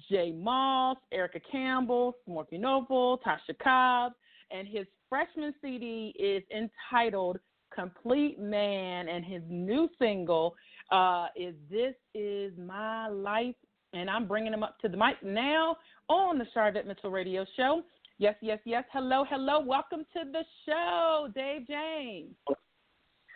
J. 0.09 0.33
Moss, 0.33 0.99
Erica 1.11 1.41
Campbell, 1.51 2.15
Smokie 2.29 2.61
Norful, 2.61 3.19
Tasha 3.23 3.59
Cobb, 3.61 4.13
and 4.51 4.69
his 4.69 4.87
freshman 5.09 5.55
CD 5.63 6.15
is 6.19 6.43
entitled 6.55 7.39
Complete 7.75 8.39
Man, 8.39 9.09
and 9.09 9.25
his 9.25 9.43
new 9.49 9.89
single 9.99 10.55
uh, 10.91 11.27
is 11.35 11.55
This 11.71 11.95
Is 12.15 12.53
My 12.59 13.09
Life 13.09 13.57
and 13.93 14.09
I'm 14.09 14.27
bringing 14.27 14.53
them 14.53 14.63
up 14.63 14.79
to 14.81 14.89
the 14.89 14.97
mic 14.97 15.23
now 15.23 15.77
on 16.09 16.39
the 16.39 16.47
Sharvette 16.55 16.87
Mitchell 16.87 17.11
Radio 17.11 17.45
Show. 17.57 17.83
Yes, 18.19 18.37
yes, 18.41 18.59
yes. 18.65 18.85
Hello, 18.93 19.25
hello. 19.29 19.61
Welcome 19.61 20.05
to 20.13 20.21
the 20.31 20.43
show, 20.67 21.29
Dave 21.35 21.67
James. 21.67 22.35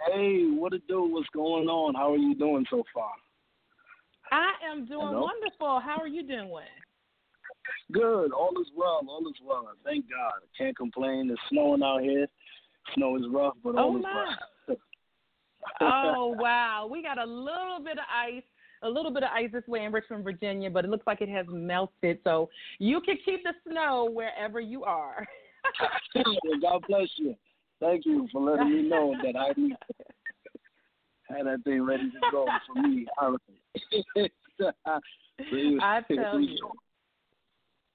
Hey, 0.07 0.45
what 0.55 0.73
it 0.73 0.87
do? 0.87 1.09
What's 1.11 1.29
going 1.35 1.69
on? 1.69 1.95
How 1.95 2.13
are 2.13 2.19
you 2.19 2.35
doing 2.35 2.65
so 2.71 2.85
far? 2.95 3.11
I 4.31 4.53
am 4.71 4.87
doing 4.87 5.07
hello? 5.07 5.23
wonderful. 5.23 5.81
How 5.81 5.97
are 6.01 6.09
you 6.09 6.23
doing? 6.23 6.51
Good. 7.93 8.33
All 8.33 8.53
is 8.61 8.69
well. 8.77 9.01
All 9.09 9.27
is 9.29 9.41
well. 9.45 9.69
Thank 9.85 10.07
God. 10.11 10.33
I 10.43 10.63
can't 10.63 10.77
complain. 10.77 11.31
It's 11.31 11.41
snowing 11.51 11.83
out 11.83 12.03
here. 12.03 12.27
Snow 12.95 13.17
is 13.17 13.23
rough, 13.31 13.55
but 13.65 13.77
all 13.77 13.95
oh, 13.95 13.99
is 13.99 14.05
well. 14.69 14.77
oh 15.81 16.35
wow, 16.39 16.89
we 16.91 17.03
got 17.03 17.19
a 17.19 17.25
little 17.25 17.81
bit 17.83 17.99
of 17.99 18.05
ice 18.09 18.43
a 18.87 18.89
little 18.89 19.11
bit 19.11 19.23
of 19.23 19.31
ice 19.35 19.51
this 19.53 19.67
way 19.67 19.85
in 19.85 19.93
Richmond, 19.93 20.25
Virginia, 20.25 20.71
but 20.71 20.85
it 20.85 20.91
looks 20.91 21.07
like 21.07 21.21
it 21.21 21.29
has 21.29 21.47
melted. 21.49 22.19
So 22.25 22.49
you 22.79 23.01
can 23.01 23.17
keep 23.25 23.43
the 23.43 23.53
snow 23.69 24.09
wherever 24.13 24.61
you 24.61 24.85
are. 24.85 25.27
God 26.63 26.85
bless 26.89 27.09
you. 27.17 27.35
Thank 27.81 28.07
you 28.07 28.29
for 28.33 28.41
letting 28.41 28.73
me 28.73 28.89
know 28.89 29.15
that 29.23 29.37
I 29.37 29.49
had 31.35 31.47
that 31.47 31.65
thing 31.65 31.83
ready 31.83 32.11
to 32.11 32.19
go 32.31 32.47
for 32.67 32.83
me. 32.83 33.07
I 35.83 36.01
tell 36.15 36.41
you. 36.41 36.71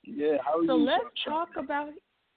Yeah, 0.03 0.37
how 0.43 0.59
are 0.59 0.65
so 0.67 0.77
you? 0.77 0.85
So 0.85 0.91
let's 0.91 1.05
talk 1.25 1.49
about 1.57 1.89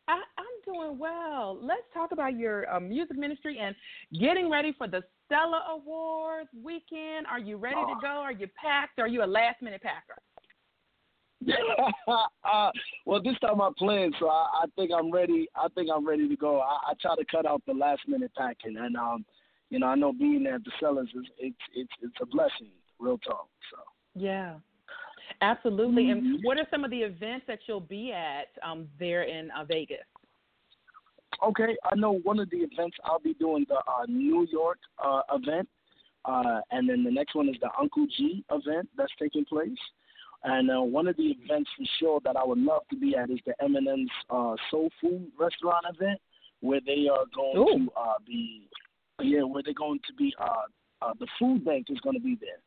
I, 0.09 0.15
am 0.15 0.75
doing 0.75 0.99
well. 0.99 1.59
Let's 1.61 1.83
talk 1.93 2.13
about 2.13 2.37
your 2.37 2.73
uh, 2.73 2.81
music 2.81 3.17
ministry 3.17 3.59
and 3.61 3.75
getting 4.21 4.51
ready 4.51 4.75
for 4.77 4.87
the 4.87 5.03
Stellar 5.27 5.61
Awards 5.71 6.51
weekend. 6.63 7.27
Are 7.31 7.39
you 7.39 7.57
ready 7.57 7.77
to 7.77 7.95
go? 8.01 8.09
Are 8.09 8.33
you 8.33 8.47
packed? 8.61 8.99
Are 8.99 9.09
you 9.09 9.25
a 9.25 9.27
last 9.27 9.63
minute 9.63 9.83
packer? 9.83 10.21
uh, 12.09 12.71
well, 13.07 13.23
this 13.23 13.39
time 13.41 13.61
I'm 13.61 13.75
playing, 13.75 14.13
so 14.19 14.29
I, 14.29 14.63
I, 14.63 14.67
think 14.77 14.91
I'm 14.97 15.11
ready. 15.11 15.47
I 15.55 15.69
think 15.75 15.91
I'm 15.95 16.07
ready 16.07 16.29
to 16.29 16.37
go. 16.37 16.61
I, 16.61 16.91
I 16.91 16.93
try 17.01 17.15
to 17.17 17.25
cut 17.31 17.47
out 17.47 17.63
the 17.67 17.75
last 17.75 18.03
minute 18.09 18.33
packing, 18.37 18.77
and 18.79 18.97
um, 18.97 19.25
you 19.71 19.79
know, 19.79 19.87
I 19.87 19.95
know 19.95 20.13
being 20.13 20.47
at 20.47 20.65
the 20.65 20.71
Stellars 20.81 21.05
is 21.05 21.27
it's 21.39 21.57
it's 21.75 21.93
it's 22.01 22.17
a 22.23 22.27
blessing, 22.27 22.71
real 22.99 23.19
talk. 23.19 23.49
So 23.71 23.79
yeah, 24.15 24.55
absolutely. 25.41 26.05
Mm-hmm. 26.05 26.27
And 26.27 26.45
what 26.45 26.59
are 26.59 26.67
some 26.71 26.85
of 26.85 26.91
the 26.91 27.01
events 27.01 27.45
that 27.49 27.61
you'll 27.67 27.81
be 27.81 28.13
at 28.13 28.49
um, 28.63 28.89
there 28.99 29.23
in 29.23 29.51
uh, 29.51 29.65
Vegas? 29.65 29.99
Okay, 31.45 31.77
I 31.85 31.97
know 31.97 32.21
one 32.23 32.39
of 32.39 32.49
the 32.51 32.59
events 32.59 32.97
I'll 33.05 33.19
be 33.19 33.35
doing 33.35 33.67
the 33.69 33.77
uh, 33.77 34.07
New 34.09 34.47
York 34.51 34.79
uh, 35.05 35.23
event, 35.33 35.69
uh, 36.25 36.61
and 36.71 36.89
then 36.89 37.03
the 37.03 37.11
next 37.11 37.35
one 37.35 37.49
is 37.49 37.57
the 37.61 37.71
Uncle 37.79 38.07
G 38.17 38.45
event 38.51 38.89
that's 38.97 39.13
taking 39.21 39.45
place. 39.45 39.71
And 40.45 40.71
uh, 40.71 40.83
one 40.83 41.09
of 41.09 41.17
the 41.17 41.35
events 41.43 41.71
for 41.77 41.85
sure 41.99 42.21
that 42.25 42.37
I 42.37 42.45
would 42.45 42.59
love 42.59 42.83
to 42.91 42.97
be 42.97 43.17
at 43.17 43.31
is 43.31 43.39
the 43.47 43.55
Eminem's 43.63 44.11
uh, 44.29 44.55
Soul 44.71 44.91
Food 45.01 45.33
Restaurant 45.39 45.87
event, 45.89 46.21
where 46.61 46.81
they 46.85 47.09
are 47.11 47.25
going 47.35 47.57
Ooh. 47.57 47.87
to 47.87 47.93
uh, 47.99 48.15
be, 48.27 48.69
yeah, 49.23 49.43
where 49.43 49.63
they're 49.63 49.75
going 49.75 50.01
to 50.07 50.15
be. 50.15 50.35
Uh, 50.39 50.67
uh, 51.03 51.13
the 51.19 51.27
food 51.39 51.65
bank 51.65 51.87
is 51.89 51.99
going 52.01 52.17
to 52.17 52.23
be 52.23 52.39
there, 52.41 52.61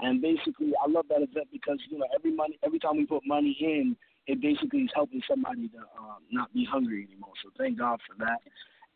and 0.00 0.20
basically, 0.20 0.72
I 0.82 0.90
love 0.90 1.06
that 1.08 1.22
event 1.22 1.48
because 1.52 1.78
you 1.90 1.98
know 1.98 2.06
every 2.14 2.34
money, 2.34 2.58
every 2.64 2.78
time 2.78 2.96
we 2.96 3.06
put 3.06 3.22
money 3.26 3.56
in, 3.60 3.96
it 4.26 4.40
basically 4.40 4.80
is 4.80 4.90
helping 4.94 5.20
somebody 5.28 5.68
to 5.68 5.78
uh, 5.78 6.16
not 6.30 6.52
be 6.52 6.64
hungry 6.64 7.06
anymore. 7.10 7.32
So 7.42 7.50
thank 7.58 7.78
God 7.78 8.00
for 8.06 8.24
that. 8.24 8.38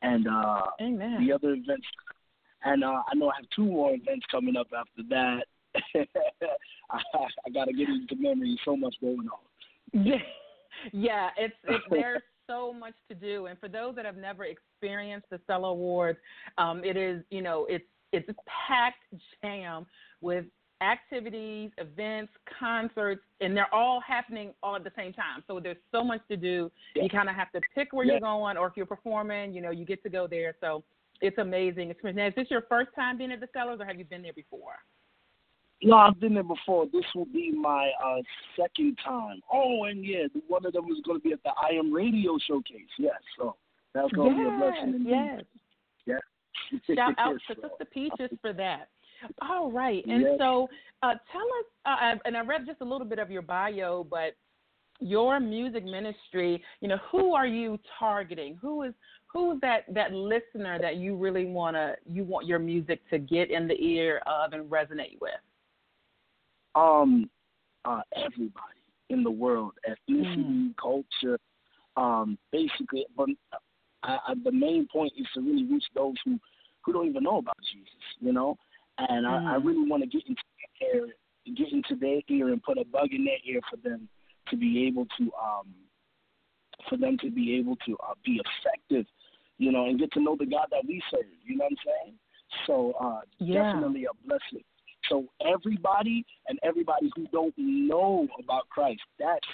And 0.03 0.27
uh, 0.29 0.63
Amen. 0.81 1.27
the 1.27 1.33
other 1.33 1.53
events, 1.53 1.87
and 2.65 2.85
uh, 2.85 3.03
I 3.11 3.15
know 3.15 3.29
I 3.29 3.37
have 3.37 3.47
two 3.55 3.65
more 3.65 3.93
events 3.93 4.27
coming 4.31 4.57
up 4.57 4.69
after 4.77 5.03
that. 5.11 5.45
I 6.91 6.99
I 7.47 7.51
gotta 7.53 7.73
get 7.73 7.89
into 7.89 8.17
memory. 8.17 8.59
So 8.65 8.77
much 8.77 8.95
going 9.01 9.29
on. 9.29 10.05
Yeah, 10.05 10.17
yeah. 10.93 11.31
It's, 11.37 11.55
it's 11.65 11.85
there's 11.91 12.23
so 12.47 12.73
much 12.73 12.95
to 13.09 13.15
do, 13.15 13.47
and 13.47 13.59
for 13.59 13.69
those 13.69 13.95
that 13.97 14.05
have 14.05 14.17
never 14.17 14.45
experienced 14.45 15.29
the 15.31 15.41
Stellar 15.45 15.69
Awards, 15.69 16.19
um, 16.57 16.83
it 16.85 16.97
is 16.97 17.23
you 17.31 17.43
know 17.43 17.67
it's 17.69 17.85
it's 18.13 18.29
packed 18.69 19.05
jam 19.43 19.87
with 20.21 20.47
activities, 20.81 21.71
events, 21.79 22.33
concerts, 22.59 23.23
and 23.41 23.57
they're 23.57 23.73
all 23.75 24.01
happening 24.01 24.53
all 24.63 24.77
at 24.77 24.85
the 24.85 24.93
same 24.97 25.13
time. 25.13 25.43
So 25.47 25.61
there's 25.61 25.77
so 25.93 26.05
much 26.05 26.21
to 26.29 26.37
do. 26.37 26.71
Yeah. 26.95 27.05
You 27.05 27.09
kind 27.09 27.29
of 27.29 27.35
have 27.35 27.51
to 27.53 27.61
pick 27.75 27.93
where 27.93 28.05
yeah. 28.05 28.13
you're 28.13 28.21
going, 28.21 28.57
or 28.57 28.67
if 28.67 28.75
you're 28.77 28.87
performing, 28.87 29.53
you 29.53 29.61
know, 29.61 29.71
you 29.71 29.85
get 29.85 30.03
to 30.05 30.09
go 30.09 30.27
there. 30.27 30.55
So 30.61 30.85
it's 31.21 31.39
amazing 31.39 31.91
experience. 31.91 32.17
Now, 32.17 32.27
is 32.29 32.35
this 32.37 32.51
your 32.51 32.63
first 32.69 32.91
time 32.95 33.19
being 33.19 33.33
at 33.33 33.41
the 33.41 33.49
Stellars, 33.49 33.81
or 33.81 33.85
have 33.85 33.99
you 33.99 34.05
been 34.05 34.23
there 34.23 34.33
before? 34.33 34.75
No, 35.83 35.97
I've 35.97 36.19
been 36.19 36.35
there 36.35 36.43
before. 36.43 36.87
This 36.93 37.05
will 37.15 37.27
be 37.27 37.53
my 37.53 37.91
uh, 38.05 38.21
second 38.57 38.99
time. 39.05 39.41
Oh, 39.53 39.85
and 39.85 40.05
yeah, 40.05 40.27
one 40.49 40.67
of 40.67 40.73
them 40.73 40.87
was 40.87 41.01
going 41.05 41.21
to 41.21 41.23
be 41.23 41.33
at 41.33 41.43
the 41.45 41.51
I 41.51 41.77
Am 41.77 41.93
Radio 41.93 42.37
showcase. 42.49 42.89
Yes, 42.99 43.15
so 43.39 43.55
that's 43.95 44.11
going 44.13 44.37
yes, 44.37 44.47
to 44.47 44.51
be 44.51 44.55
a 44.55 44.59
blessing. 44.59 45.05
Yes. 45.07 45.43
Yes. 46.07 46.21
Shout 46.97 47.15
out 47.19 47.37
to 47.49 47.55
Sister 47.55 47.85
Peaches 47.93 48.37
for 48.41 48.53
that. 48.55 48.89
All 49.49 49.71
right, 49.71 50.05
and 50.07 50.23
yes. 50.23 50.35
so 50.39 50.69
uh, 51.03 51.15
tell 51.33 51.43
us, 51.43 51.67
uh, 51.87 52.19
and 52.25 52.37
I 52.37 52.41
read 52.41 52.67
just 52.67 52.81
a 52.81 52.85
little 52.85 53.07
bit 53.07 53.19
of 53.19 53.31
your 53.31 53.43
bio, 53.43 54.07
but 54.09 54.35
your 55.01 55.39
music 55.39 55.85
ministry, 55.85 56.63
you 56.81 56.89
know, 56.89 56.99
who 57.11 57.35
are 57.35 57.47
you 57.47 57.79
targeting? 57.99 58.59
Who 58.61 58.83
is 58.83 58.95
who's 59.33 59.61
that 59.61 59.83
that 59.95 60.13
listener 60.13 60.79
that 60.81 60.97
you 60.97 61.17
really 61.17 61.47
wanna 61.47 61.95
you 62.05 62.25
want 62.25 62.47
your 62.47 62.59
music 62.59 63.01
to 63.11 63.19
get 63.19 63.51
in 63.51 63.69
the 63.69 63.81
ear 63.81 64.21
of 64.27 64.53
and 64.53 64.69
resonate 64.71 65.19
with? 65.21 65.33
Um, 66.75 67.31
uh, 67.85 68.01
everybody 68.17 68.79
in 69.11 69.23
the 69.23 69.31
world, 69.31 69.73
ethnicity, 69.89 70.45
mm. 70.45 70.75
culture, 70.81 71.39
um, 71.97 72.37
basically. 72.53 73.07
But 73.17 73.29
I, 74.03 74.19
I, 74.29 74.35
the 74.45 74.53
main 74.53 74.87
point 74.93 75.13
is 75.17 75.27
to 75.35 75.41
really 75.41 75.65
reach 75.65 75.85
those 75.95 76.15
who 76.25 76.39
who 76.83 76.93
don't 76.93 77.07
even 77.07 77.23
know 77.23 77.39
about 77.39 77.57
Jesus, 77.73 77.93
you 78.21 78.33
know. 78.33 78.57
And 78.99 79.27
mm. 79.27 79.31
I, 79.31 79.37
I 79.55 79.57
mm-hmm. 79.57 79.67
really 79.67 79.89
want 79.89 80.03
to 80.03 80.09
get 80.09 80.27
into 80.27 80.43
their 80.81 80.95
ear, 80.95 81.07
get 81.57 81.73
into 81.73 81.97
their 81.97 82.21
ear, 82.29 82.49
and 82.53 82.63
put 82.63 82.79
a 82.79 82.85
bug 82.85 83.09
in 83.13 83.25
their 83.25 83.39
ear 83.45 83.61
for 83.71 83.77
them 83.77 84.09
to 84.51 84.57
be 84.57 84.87
able 84.87 85.07
to 85.19 85.25
um 85.25 85.67
for 86.89 86.97
them 86.97 87.17
to 87.19 87.31
be 87.31 87.57
able 87.57 87.77
to 87.87 87.97
uh, 88.09 88.15
be 88.25 88.41
effective, 88.41 89.05
you 89.59 89.73
know, 89.73 89.87
and 89.87 89.99
get 89.99 90.13
to 90.13 90.21
know 90.21 90.37
the 90.39 90.47
God 90.47 90.67
that 90.71 90.85
we 90.87 91.03
serve. 91.11 91.25
You 91.45 91.57
know 91.57 91.65
what 91.65 91.73
I'm 91.73 91.77
saying? 91.85 92.15
So 92.67 92.93
uh, 93.01 93.21
yeah. 93.39 93.73
definitely 93.73 94.05
a 94.05 94.27
blessing. 94.27 94.65
So 95.09 95.27
everybody 95.47 96.25
and 96.49 96.59
everybody 96.63 97.11
who 97.17 97.27
don't 97.33 97.55
know 97.57 98.29
about 98.39 98.69
Christ, 98.69 99.01
that's 99.19 99.47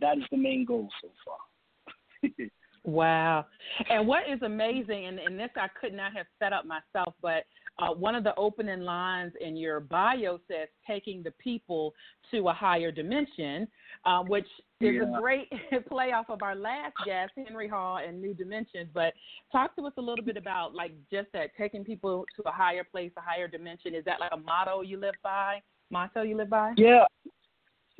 that 0.00 0.18
is 0.18 0.24
the 0.30 0.38
main 0.38 0.64
goal 0.64 0.88
so 1.02 1.08
far. 1.24 2.30
wow. 2.84 3.46
And 3.88 4.06
what 4.06 4.22
is 4.30 4.40
amazing, 4.42 5.06
and, 5.06 5.18
and 5.18 5.38
this 5.38 5.50
I 5.56 5.68
could 5.80 5.92
not 5.92 6.12
have 6.16 6.26
set 6.38 6.52
up 6.52 6.64
myself, 6.64 7.14
but 7.20 7.44
uh, 7.78 7.94
one 7.94 8.14
of 8.14 8.24
the 8.24 8.34
opening 8.36 8.80
lines 8.80 9.32
in 9.40 9.56
your 9.56 9.80
bio 9.80 10.38
says 10.48 10.68
taking 10.86 11.22
the 11.22 11.30
people 11.32 11.94
to 12.30 12.48
a 12.48 12.52
higher 12.52 12.92
dimension, 12.92 13.66
uh, 14.04 14.22
which 14.22 14.46
is 14.80 14.96
yeah. 14.96 15.02
a 15.02 15.20
great 15.20 15.50
play 15.88 16.12
off 16.12 16.28
of 16.28 16.42
our 16.42 16.54
last 16.54 16.94
guest, 17.06 17.32
Henry 17.36 17.68
Hall, 17.68 17.98
and 18.06 18.20
New 18.20 18.34
Dimensions. 18.34 18.88
But 18.92 19.14
talk 19.50 19.74
to 19.76 19.86
us 19.86 19.92
a 19.96 20.02
little 20.02 20.24
bit 20.24 20.36
about 20.36 20.74
like 20.74 20.92
just 21.10 21.28
that 21.32 21.50
taking 21.56 21.84
people 21.84 22.24
to 22.36 22.48
a 22.48 22.52
higher 22.52 22.84
place, 22.84 23.12
a 23.16 23.20
higher 23.20 23.48
dimension. 23.48 23.94
Is 23.94 24.04
that 24.04 24.20
like 24.20 24.32
a 24.32 24.36
motto 24.36 24.82
you 24.82 24.98
live 24.98 25.14
by? 25.22 25.62
Motto 25.90 26.22
you 26.22 26.36
live 26.36 26.50
by? 26.50 26.74
Yeah. 26.76 27.04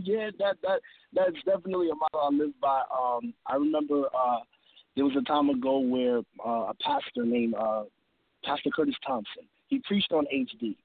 Yeah, 0.03 0.31
that 0.39 0.57
that 0.63 0.81
that's 1.13 1.37
definitely 1.45 1.91
a 1.91 1.95
motto 1.95 2.19
I 2.19 2.31
live 2.31 2.59
by. 2.61 2.83
Um, 2.91 3.35
I 3.47 3.57
remember 3.57 4.05
uh, 4.07 4.39
there 4.97 5.05
was 5.05 5.15
a 5.17 5.23
time 5.23 5.51
ago 5.51 5.79
where 5.79 6.21
uh, 6.45 6.71
a 6.71 6.75
pastor 6.83 7.25
named 7.25 7.55
uh, 7.55 7.85
Pastor 8.45 8.71
Curtis 8.75 8.95
Thompson 9.07 9.45
he 9.71 9.81
preached 9.87 10.13
on 10.13 10.27
HD, 10.35 10.77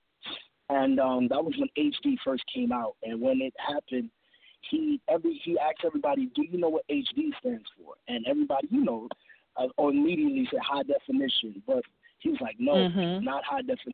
and 0.70 1.00
um, 1.00 1.28
that 1.30 1.44
was 1.44 1.54
when 1.58 1.70
HD 1.78 2.16
first 2.24 2.44
came 2.54 2.72
out. 2.72 2.96
And 3.04 3.20
when 3.20 3.42
it 3.42 3.54
happened, 3.58 4.10
he 4.70 5.02
every 5.10 5.42
he 5.44 5.58
asked 5.60 5.82
everybody, 5.84 6.28
"Do 6.36 6.44
you 6.44 6.58
know 6.58 6.70
what 6.70 6.88
HD 6.90 7.32
stands 7.40 7.66
for?" 7.78 7.96
And 8.08 8.26
everybody, 8.28 8.68
you 8.70 8.84
know, 8.84 9.10
uh, 9.58 9.68
immediately 9.80 10.48
said 10.52 10.62
high 10.64 10.84
definition. 10.84 11.62
But 11.68 11.84
he 12.20 12.30
was 12.30 12.40
like, 12.42 12.56
"No, 12.60 12.74
mm-hmm. 12.74 13.26
not 13.26 13.44
high 13.44 13.62
definition, 13.62 13.94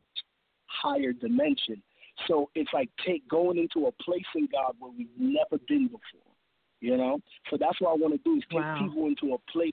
higher 0.66 1.12
dimension." 1.12 1.82
So 2.28 2.50
it's 2.54 2.72
like 2.74 2.90
take 3.04 3.26
going 3.28 3.58
into 3.58 3.86
a 3.86 3.92
place 4.02 4.26
in 4.34 4.46
God 4.52 4.74
where 4.78 4.92
we've 4.96 5.08
never 5.18 5.58
been 5.66 5.86
before. 5.86 6.20
You 6.80 6.96
know, 6.96 7.20
so 7.48 7.56
that's 7.58 7.80
what 7.80 7.90
I 7.90 7.94
want 7.94 8.12
to 8.12 8.20
do 8.24 8.36
is 8.36 8.42
take 8.50 8.60
wow. 8.60 8.78
people 8.82 9.06
into 9.06 9.34
a 9.34 9.38
place 9.50 9.72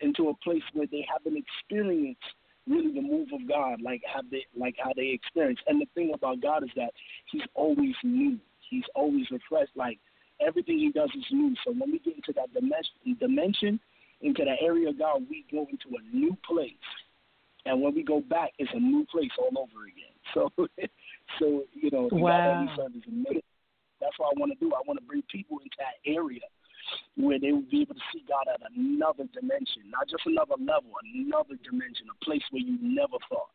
into 0.00 0.30
a 0.30 0.34
place 0.42 0.62
where 0.72 0.86
they 0.90 1.06
have 1.12 1.24
an 1.26 1.36
experience 1.36 2.18
really 2.70 2.94
the 2.94 3.02
move 3.02 3.28
of 3.34 3.46
God, 3.48 3.82
like 3.82 4.02
how 4.06 4.20
they 4.30 4.46
like 4.56 4.76
how 4.82 4.92
they 4.96 5.08
experience. 5.08 5.60
And 5.66 5.80
the 5.80 5.86
thing 5.94 6.12
about 6.14 6.40
God 6.40 6.62
is 6.62 6.70
that 6.76 6.92
He's 7.30 7.42
always 7.54 7.94
new. 8.02 8.38
He's 8.70 8.84
always 8.94 9.26
refreshed. 9.30 9.76
Like 9.76 9.98
everything 10.40 10.78
He 10.78 10.92
does 10.92 11.10
is 11.16 11.24
new. 11.32 11.54
So 11.64 11.72
when 11.72 11.90
we 11.90 11.98
get 11.98 12.16
into 12.16 12.32
that 12.34 12.52
dimension, 12.54 13.18
dimension 13.18 13.80
into 14.22 14.44
that 14.44 14.62
area 14.62 14.88
of 14.88 14.98
God, 14.98 15.22
we 15.28 15.44
go 15.50 15.66
into 15.70 15.96
a 15.98 16.16
new 16.16 16.36
place. 16.46 16.72
And 17.66 17.82
when 17.82 17.94
we 17.94 18.02
go 18.02 18.20
back, 18.20 18.52
it's 18.58 18.70
a 18.72 18.78
new 18.78 19.04
place 19.10 19.30
all 19.38 19.58
over 19.58 19.84
again. 19.84 20.06
So, 20.34 20.48
so 21.40 21.64
you 21.74 21.90
know, 21.90 22.08
wow. 22.12 22.68
That's 24.00 24.16
what 24.16 24.32
I 24.36 24.38
want 24.38 24.52
to 24.52 24.58
do. 24.64 24.72
I 24.72 24.80
want 24.86 25.00
to 25.00 25.04
bring 25.04 25.22
people 25.28 25.58
into 25.58 25.76
that 25.78 25.98
area 26.06 26.40
where 27.16 27.38
they 27.38 27.52
will 27.52 27.68
be 27.70 27.82
able 27.82 27.94
to 27.94 28.00
see 28.12 28.24
God 28.28 28.46
at 28.52 28.60
another 28.76 29.24
dimension, 29.32 29.82
not 29.90 30.08
just 30.08 30.22
another 30.26 30.54
level, 30.58 30.90
another 31.14 31.54
dimension, 31.62 32.06
a 32.10 32.24
place 32.24 32.42
where 32.50 32.62
you 32.62 32.78
never 32.80 33.16
thought. 33.28 33.50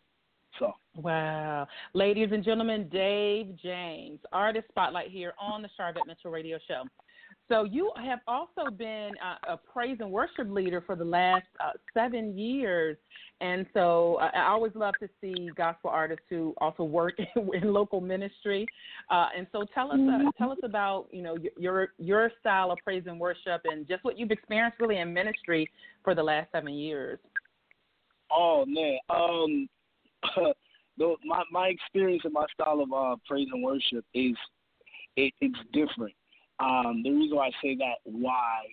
So. 0.60 0.74
Wow. 0.96 1.68
Ladies 1.94 2.30
and 2.32 2.44
gentlemen, 2.44 2.88
Dave 2.90 3.58
James, 3.62 4.20
artist 4.32 4.68
spotlight 4.70 5.10
here 5.10 5.34
on 5.40 5.62
the 5.62 5.70
Sharvette 5.78 6.08
Mitchell 6.08 6.32
Radio 6.32 6.58
Show. 6.68 6.84
So 7.48 7.64
you 7.64 7.92
have 8.04 8.20
also 8.28 8.72
been 8.72 9.12
uh, 9.24 9.54
a 9.54 9.58
praise 9.58 9.98
and 10.00 10.12
worship 10.12 10.50
leader 10.50 10.82
for 10.82 10.96
the 10.96 11.06
last 11.06 11.46
uh, 11.64 11.72
seven 11.94 12.36
years, 12.36 12.98
and 13.40 13.68
so 13.72 14.16
uh, 14.16 14.32
I 14.34 14.48
always 14.48 14.74
love 14.74 14.96
to 15.00 15.08
see 15.22 15.50
gospel 15.56 15.92
artists 15.92 16.26
who 16.28 16.56
also 16.58 16.84
work 16.84 17.14
in 17.36 17.72
local 17.72 18.02
ministry. 18.02 18.66
Uh, 19.12 19.28
and 19.38 19.46
so 19.52 19.64
tell 19.76 19.92
us 19.92 20.00
uh, 20.00 20.32
tell 20.40 20.52
us 20.52 20.58
about 20.64 21.06
you 21.12 21.22
know 21.22 21.38
your 21.56 21.90
your 22.00 22.32
style 22.40 22.72
of 22.72 22.80
praise 22.84 23.04
and 23.06 23.20
worship 23.20 23.62
and 23.66 23.88
just 23.88 24.04
what 24.04 24.18
you've 24.18 24.32
experienced 24.32 24.80
really 24.80 24.98
in 24.98 25.14
ministry 25.14 25.70
for 26.04 26.16
the 26.16 26.24
last 26.24 26.52
seven 26.52 26.74
years. 26.74 27.20
Oh 28.32 28.66
man, 28.66 28.98
um, 29.12 29.70
my 31.24 31.44
my 31.52 31.68
experience 31.68 32.24
and 32.24 32.34
my 32.34 32.48
style 32.60 32.82
of 32.82 32.92
uh, 32.92 33.18
praise 33.28 33.48
and 33.54 33.64
worship 33.64 34.04
is 34.16 34.36
it, 35.16 35.32
it's 35.42 35.60
different 35.72 36.16
um, 36.60 37.02
the 37.04 37.12
reason 37.12 37.36
why 37.36 37.48
I 37.48 37.52
say 37.62 37.76
that 37.76 37.96
why 38.04 38.64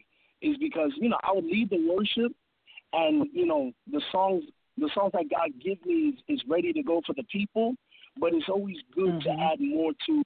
is 0.40 0.56
because 0.58 0.92
you 0.96 1.08
know 1.08 1.18
I 1.22 1.32
would 1.32 1.44
lead 1.44 1.70
the 1.70 1.88
worship, 1.88 2.32
and 2.92 3.26
you 3.32 3.46
know 3.46 3.72
the 3.90 4.00
songs 4.10 4.44
the 4.78 4.90
songs 4.94 5.12
that 5.12 5.24
God 5.30 5.50
gives 5.62 5.84
me 5.84 6.14
is, 6.14 6.14
is 6.28 6.42
ready 6.48 6.72
to 6.72 6.82
go 6.82 7.02
for 7.06 7.14
the 7.14 7.24
people, 7.24 7.74
but 8.18 8.32
it's 8.32 8.48
always 8.48 8.76
good 8.94 9.10
mm-hmm. 9.10 9.20
to 9.20 9.30
add 9.30 9.60
more 9.60 9.92
to 10.06 10.22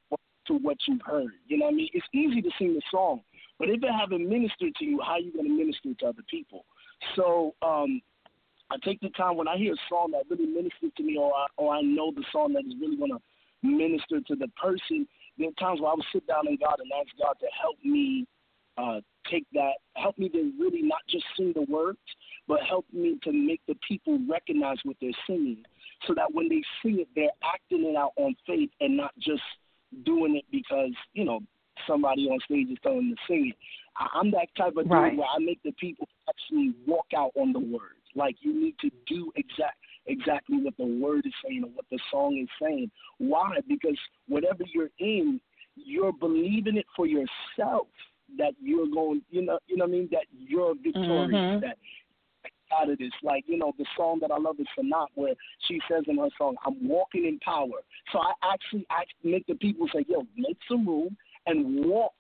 to 0.47 0.55
what 0.55 0.77
you've 0.87 1.03
heard. 1.05 1.33
You 1.47 1.59
know 1.59 1.66
what 1.66 1.75
I 1.75 1.77
mean? 1.77 1.88
It's 1.92 2.07
easy 2.12 2.40
to 2.42 2.51
sing 2.59 2.75
the 2.75 2.83
song, 2.90 3.23
but 3.59 3.69
if 3.69 3.83
it 3.83 3.90
haven't 3.90 4.29
ministered 4.29 4.75
to 4.77 4.85
you, 4.85 5.01
how 5.05 5.12
are 5.12 5.21
you 5.21 5.33
going 5.33 5.47
to 5.47 5.53
minister 5.53 5.95
to 6.01 6.07
other 6.07 6.23
people? 6.31 6.64
So 7.14 7.55
um, 7.62 8.01
I 8.71 8.77
take 8.85 9.01
the 9.01 9.11
time 9.11 9.37
when 9.37 9.49
I 9.49 9.57
hear 9.57 9.73
a 9.73 9.77
song 9.88 10.12
that 10.12 10.25
really 10.29 10.47
ministers 10.47 10.92
to 10.97 11.03
me, 11.03 11.16
or 11.16 11.33
I, 11.35 11.47
or 11.57 11.75
I 11.75 11.83
know 11.83 12.12
the 12.12 12.25
song 12.33 12.53
that 12.55 12.64
is 12.66 12.75
really 12.81 12.97
going 12.97 13.12
to 13.12 13.21
minister 13.62 14.21
to 14.21 14.37
the 14.37 14.49
person 14.61 15.07
there 15.38 15.49
are 15.49 15.61
times 15.61 15.81
where 15.81 15.90
I 15.90 15.94
would 15.94 16.05
sit 16.12 16.27
down 16.27 16.49
in 16.49 16.57
God 16.57 16.81
and 16.81 16.90
ask 16.92 17.11
God 17.18 17.35
to 17.40 17.46
help 17.61 17.77
me 17.85 18.27
uh, 18.79 19.01
take 19.31 19.46
that, 19.55 19.75
help 19.94 20.18
me 20.18 20.29
to 20.29 20.53
really 20.59 20.83
not 20.83 21.01
just 21.09 21.25
sing 21.37 21.53
the 21.55 21.62
words, 21.62 21.99
but 22.46 22.61
help 22.68 22.85
me 22.92 23.18
to 23.25 23.33
make 23.33 23.61
the 23.66 23.77
people 23.87 24.18
recognize 24.29 24.79
what 24.85 24.96
they're 25.01 25.11
singing 25.27 25.62
so 26.07 26.14
that 26.14 26.33
when 26.33 26.49
they 26.49 26.62
sing 26.83 27.01
it, 27.01 27.09
they're 27.14 27.31
acting 27.42 27.85
it 27.85 27.96
out 27.96 28.12
on 28.16 28.35
faith 28.46 28.70
and 28.81 28.96
not 28.96 29.12
just 29.18 29.42
doing 30.05 30.37
it 30.37 30.44
because, 30.51 30.92
you 31.14 31.25
know, 31.25 31.40
somebody 31.87 32.27
on 32.29 32.38
stage 32.44 32.68
is 32.70 32.79
telling 32.83 33.09
them 33.09 33.16
to 33.16 33.22
sing 33.33 33.49
it. 33.51 33.57
I'm 34.14 34.31
that 34.33 34.49
type 34.57 34.77
of 34.77 34.87
right. 34.90 35.11
dude 35.11 35.18
where 35.18 35.29
I 35.29 35.38
make 35.38 35.62
the 35.62 35.72
people 35.72 36.09
actually 36.29 36.75
walk 36.87 37.07
out 37.16 37.33
on 37.35 37.53
the 37.53 37.59
words. 37.59 37.94
Like 38.14 38.37
you 38.40 38.59
need 38.59 38.77
to 38.81 38.90
do 39.07 39.33
exact 39.37 39.77
exactly 40.07 40.59
what 40.62 40.77
the 40.77 40.85
word 40.85 41.27
is 41.27 41.33
saying 41.45 41.64
or 41.64 41.71
what 41.71 41.85
the 41.90 41.99
song 42.11 42.38
is 42.40 42.49
saying. 42.61 42.90
Why? 43.19 43.59
Because 43.69 43.99
whatever 44.29 44.64
you're 44.73 44.90
in, 44.99 45.40
you're 45.75 46.12
believing 46.12 46.77
it 46.77 46.87
for 46.95 47.07
yourself 47.07 47.88
that 48.38 48.53
you're 48.61 48.88
going, 48.88 49.23
you 49.31 49.45
know, 49.45 49.59
you 49.66 49.77
know 49.77 49.85
what 49.85 49.90
I 49.90 49.92
mean, 49.92 50.09
that 50.12 50.25
you're 50.31 50.75
victorious, 50.75 51.31
mm-hmm. 51.31 51.61
that 51.61 51.77
out 52.77 52.90
of 52.90 52.99
this. 52.99 53.12
Like, 53.23 53.45
you 53.47 53.59
know, 53.59 53.73
the 53.79 53.87
song 53.97 54.19
that 54.23 54.31
I 54.31 54.38
love 54.38 54.57
is 54.59 54.66
Sanat, 54.79 55.07
where 55.14 55.35
she 55.69 55.81
says 55.90 56.05
in 56.09 56.19
her 56.19 56.29
song, 56.37 56.57
I'm 56.66 56.88
walking 56.88 57.27
in 57.27 57.38
power. 57.40 57.83
So 58.12 58.19
I 58.19 58.33
actually 58.53 58.87
I 58.90 59.05
make 59.23 59.47
the 59.47 59.55
people 59.55 59.87
say, 59.95 60.05
yo, 60.09 60.27
make 60.37 60.59
some 60.69 60.87
room 60.87 61.16
and 61.47 61.85
walk 61.87 62.14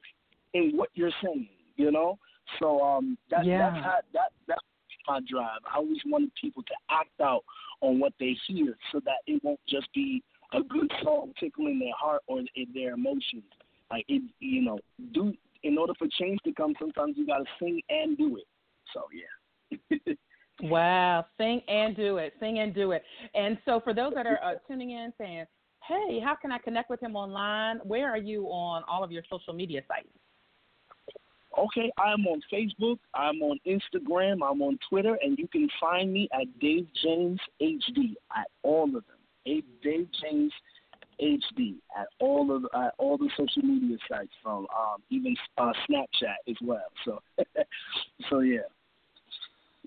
in 0.54 0.72
what 0.74 0.90
you're 0.94 1.10
saying. 1.22 1.48
You 1.76 1.90
know, 1.90 2.18
so 2.58 2.80
um, 2.80 3.18
that 3.30 3.44
yeah. 3.44 3.70
that's 3.70 3.84
how, 3.84 3.98
that 4.14 4.32
that's 4.48 4.60
my 5.06 5.20
drive. 5.28 5.60
I 5.72 5.78
always 5.78 5.98
wanted 6.06 6.30
people 6.40 6.62
to 6.62 6.74
act 6.90 7.20
out 7.22 7.44
on 7.80 7.98
what 7.98 8.12
they 8.18 8.36
hear, 8.46 8.76
so 8.92 9.00
that 9.04 9.18
it 9.26 9.42
won't 9.44 9.60
just 9.68 9.92
be 9.94 10.22
a 10.52 10.62
good 10.62 10.90
song 11.02 11.32
tickling 11.38 11.78
their 11.78 11.94
heart 11.98 12.22
or 12.26 12.40
in 12.40 12.66
their 12.74 12.94
emotions. 12.94 13.44
Like 13.90 14.04
it, 14.08 14.22
you 14.40 14.62
know, 14.62 14.78
do 15.12 15.32
in 15.62 15.78
order 15.78 15.92
for 15.98 16.06
change 16.18 16.38
to 16.44 16.52
come, 16.52 16.74
sometimes 16.78 17.16
you 17.16 17.26
got 17.26 17.38
to 17.38 17.44
sing 17.58 17.80
and 17.88 18.16
do 18.16 18.36
it. 18.36 18.44
So 18.94 19.04
yeah. 19.12 20.14
wow, 20.62 21.26
sing 21.38 21.60
and 21.68 21.96
do 21.96 22.18
it, 22.18 22.34
sing 22.40 22.60
and 22.60 22.74
do 22.74 22.92
it. 22.92 23.02
And 23.34 23.58
so 23.64 23.80
for 23.80 23.92
those 23.92 24.12
that 24.14 24.26
are 24.26 24.38
uh, 24.42 24.54
tuning 24.68 24.90
in, 24.90 25.12
saying, 25.18 25.44
"Hey, 25.86 26.20
how 26.22 26.34
can 26.34 26.52
I 26.52 26.58
connect 26.58 26.90
with 26.90 27.00
him 27.00 27.16
online?" 27.16 27.78
Where 27.84 28.10
are 28.10 28.18
you 28.18 28.46
on 28.46 28.82
all 28.88 29.02
of 29.04 29.12
your 29.12 29.22
social 29.30 29.54
media 29.54 29.82
sites? 29.88 30.08
Okay, 31.58 31.90
I'm 31.98 32.26
on 32.26 32.42
Facebook, 32.52 32.98
I'm 33.14 33.40
on 33.42 33.58
Instagram, 33.66 34.40
I'm 34.42 34.60
on 34.60 34.78
Twitter, 34.88 35.16
and 35.22 35.38
you 35.38 35.48
can 35.48 35.68
find 35.80 36.12
me 36.12 36.28
at 36.32 36.46
Dave 36.60 36.86
James 37.02 37.40
HD 37.60 38.14
at 38.36 38.48
all 38.62 38.84
of 38.84 38.92
them. 38.92 39.62
Dave 39.82 40.08
James 40.20 40.52
HD 41.20 41.76
at 41.98 42.08
all 42.20 42.54
of 42.54 42.64
at 42.74 42.92
all 42.98 43.16
the 43.16 43.30
social 43.36 43.62
media 43.62 43.96
sites 44.08 44.32
from 44.42 44.66
um, 44.76 45.02
even 45.10 45.34
uh, 45.56 45.72
Snapchat 45.88 46.36
as 46.48 46.56
well. 46.62 46.86
So 47.04 47.22
so 48.30 48.40
yeah. 48.40 48.60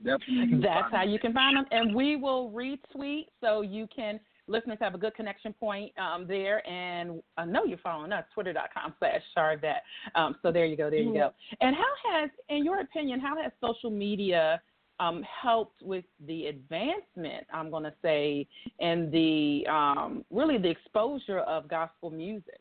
Definitely. 0.04 0.62
That's 0.62 0.92
how 0.94 1.04
you 1.04 1.20
can 1.20 1.34
find 1.34 1.58
them, 1.58 1.66
and 1.72 1.94
we 1.94 2.16
will 2.16 2.50
retweet 2.52 3.26
so 3.42 3.62
you 3.62 3.86
can 3.94 4.20
listeners 4.50 4.78
have 4.82 4.96
a 4.96 4.98
good 4.98 5.16
connection 5.16 5.54
point 5.54 5.92
um, 5.98 6.28
there. 6.28 6.68
And 6.68 7.22
I 7.38 7.46
know 7.46 7.64
you're 7.64 7.78
following 7.78 8.12
us, 8.12 8.26
twitter.com 8.34 8.94
slash 9.00 9.22
Sharvette. 9.38 9.82
Um, 10.16 10.36
so 10.42 10.52
there 10.52 10.66
you 10.66 10.76
go, 10.76 10.90
there 10.90 11.00
you 11.00 11.14
go. 11.14 11.32
And 11.62 11.76
how 11.76 12.12
has, 12.12 12.30
in 12.50 12.66
your 12.66 12.82
opinion, 12.82 13.20
how 13.20 13.42
has 13.42 13.52
social 13.62 13.90
media 13.90 14.62
um, 15.00 15.24
helped 15.24 15.82
with 15.82 16.04
the 16.28 16.48
advancement, 16.48 17.46
I'm 17.54 17.70
going 17.70 17.84
to 17.84 17.94
say, 18.02 18.48
and 18.80 19.12
the 19.12 19.66
um, 19.70 20.26
really 20.30 20.58
the 20.58 20.70
exposure 20.70 21.40
of 21.40 21.70
gospel 21.70 22.10
music? 22.10 22.60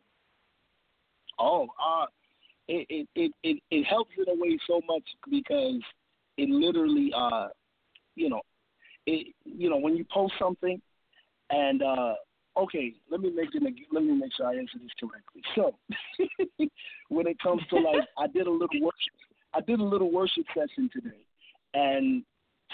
Oh, 1.38 1.66
uh, 1.84 2.06
it, 2.68 2.86
it, 2.90 3.08
it, 3.14 3.32
it, 3.42 3.62
it 3.70 3.84
helps 3.84 4.10
in 4.16 4.32
a 4.32 4.40
way 4.40 4.58
so 4.66 4.80
much 4.86 5.04
because 5.30 5.80
it 6.36 6.48
literally, 6.48 7.10
uh, 7.16 7.48
you 8.14 8.28
know, 8.28 8.42
it, 9.06 9.34
you 9.44 9.70
know, 9.70 9.78
when 9.78 9.96
you 9.96 10.04
post 10.12 10.34
something, 10.38 10.80
and 11.50 11.82
uh, 11.82 12.14
okay, 12.56 12.94
let 13.10 13.20
me 13.20 13.30
make. 13.34 13.48
Let 13.92 14.02
me 14.04 14.12
make 14.12 14.32
sure 14.36 14.46
I 14.46 14.56
answer 14.56 14.78
this 14.80 14.90
correctly. 14.98 15.42
So, 15.54 15.74
when 17.08 17.26
it 17.26 17.38
comes 17.40 17.62
to 17.70 17.76
like, 17.76 18.06
I 18.18 18.26
did 18.26 18.46
a 18.46 18.50
little 18.50 18.80
worship. 18.80 19.14
I 19.54 19.60
did 19.60 19.80
a 19.80 19.84
little 19.84 20.12
worship 20.12 20.44
session 20.54 20.90
today, 20.92 21.24
and 21.74 22.22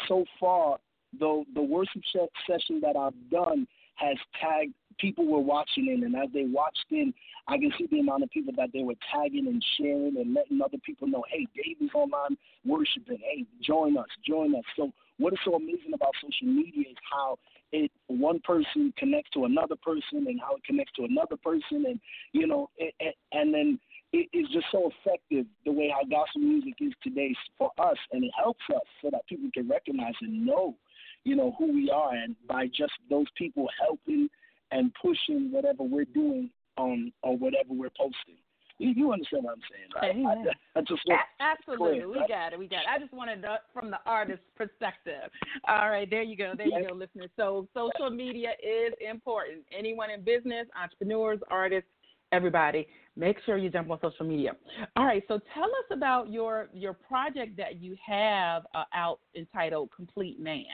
so 0.08 0.24
far, 0.40 0.78
the 1.18 1.44
the 1.54 1.62
worship 1.62 2.02
session 2.46 2.80
that 2.82 2.96
I've 2.96 3.30
done 3.30 3.66
has 3.96 4.16
tagged 4.40 4.74
people 4.98 5.26
were 5.26 5.40
watching 5.40 5.88
in, 5.88 6.04
and 6.04 6.14
as 6.16 6.28
they 6.33 6.44
watched 6.44 6.87
in, 6.90 7.12
I 7.46 7.59
can 7.59 7.72
see 7.78 7.87
the 7.90 8.00
amount 8.00 8.22
of 8.22 8.30
people 8.30 8.52
that 8.57 8.70
they 8.72 8.83
were 8.83 8.94
tagging 9.12 9.46
and 9.46 9.64
sharing 9.78 10.16
and 10.16 10.35
letting 10.35 10.61
other 10.62 10.78
people 10.85 11.09
know, 11.09 11.24
hey, 11.30 11.46
Dave 11.54 11.90
online 11.94 12.37
worshiping. 12.64 13.18
Hey, 13.18 13.44
join 13.62 13.96
us, 13.96 14.09
join 14.26 14.54
us. 14.54 14.64
So 14.76 14.92
what 15.18 15.33
is 15.33 15.38
so 15.44 15.54
amazing 15.54 15.92
about 15.94 16.12
social 16.20 16.52
media 16.52 16.90
is 16.90 16.96
how 17.11 17.38
it 17.72 17.90
one 18.07 18.40
person 18.40 18.92
connects 18.96 19.30
to 19.30 19.44
another 19.44 19.76
person 19.76 20.26
and 20.26 20.40
how 20.40 20.57
it 20.57 20.64
connects 20.64 20.92
to 20.94 21.04
another 21.04 21.37
person, 21.37 21.85
and 21.87 22.00
you 22.33 22.46
know, 22.46 22.70
it, 22.76 22.94
it, 23.00 23.14
and 23.33 23.52
then 23.52 23.78
it 24.12 24.28
is 24.33 24.46
just 24.52 24.66
so 24.70 24.90
effective 24.90 25.46
the 25.64 25.72
way 25.72 25.92
how 25.92 26.04
gospel 26.04 26.40
music 26.40 26.74
is 26.80 26.92
today 27.02 27.35
for 27.59 27.70
us, 27.78 27.96
and 28.12 28.24
it 28.24 28.30
helps 28.37 28.62
us 28.74 28.83
so 29.02 29.11
that 29.11 29.26
people 29.26 29.48
can 29.52 29.68
recognize 29.68 30.14
and 30.20 30.46
know, 30.46 30.76
you 31.24 31.35
know, 31.35 31.54
who 31.59 31.72
we 31.72 31.90
are, 31.90 32.14
and 32.14 32.37
by 32.48 32.66
just 32.66 32.92
those 33.11 33.26
people 33.37 33.68
helping 33.80 34.28
and 34.74 34.92
pushing 35.00 35.50
whatever 35.50 35.84
we're 35.84 36.04
doing 36.04 36.50
on 36.76 37.12
or 37.22 37.37
whatever 37.37 37.72
we're 37.72 37.90
posting. 37.96 38.37
You, 38.78 38.90
you 38.90 39.12
understand 39.12 39.44
what 39.44 39.52
I'm 39.52 39.60
saying, 39.70 40.24
right? 40.26 40.52
I, 40.74 40.80
I, 40.80 40.82
just 40.82 41.00
want 41.06 41.20
absolutely, 41.38 42.00
clear, 42.00 42.08
we 42.08 42.18
right? 42.18 42.28
got 42.28 42.52
it, 42.52 42.58
we 42.58 42.66
got 42.66 42.80
it. 42.80 42.87
I 42.90 42.98
just 42.98 43.12
wanted 43.12 43.40
to, 43.42 43.60
from 43.72 43.92
the 43.92 43.98
artist's 44.04 44.44
perspective. 44.56 45.30
All 45.68 45.90
right, 45.90 46.10
there 46.10 46.22
you 46.22 46.37
go, 46.37 46.54
there 46.56 46.66
you 46.66 46.88
go, 46.88 46.92
listeners. 46.92 47.30
So 47.37 47.68
social 47.72 48.10
media 48.10 48.50
is 48.60 48.92
important. 49.08 49.62
Anyone 49.76 50.10
in 50.10 50.24
business, 50.24 50.66
entrepreneurs, 50.76 51.38
artists, 51.52 51.88
everybody, 52.32 52.88
make 53.16 53.37
sure 53.46 53.58
you 53.58 53.70
jump 53.70 53.92
on 53.92 54.00
social 54.02 54.26
media. 54.26 54.56
All 54.96 55.04
right, 55.04 55.22
so 55.28 55.38
tell 55.54 55.64
us 55.66 55.87
about 55.92 56.32
your 56.32 56.68
your 56.74 56.94
project 56.94 57.56
that 57.56 57.80
you 57.80 57.94
have 58.04 58.64
uh, 58.74 58.82
out 58.92 59.20
entitled 59.37 59.90
Complete 59.94 60.40
Man. 60.40 60.64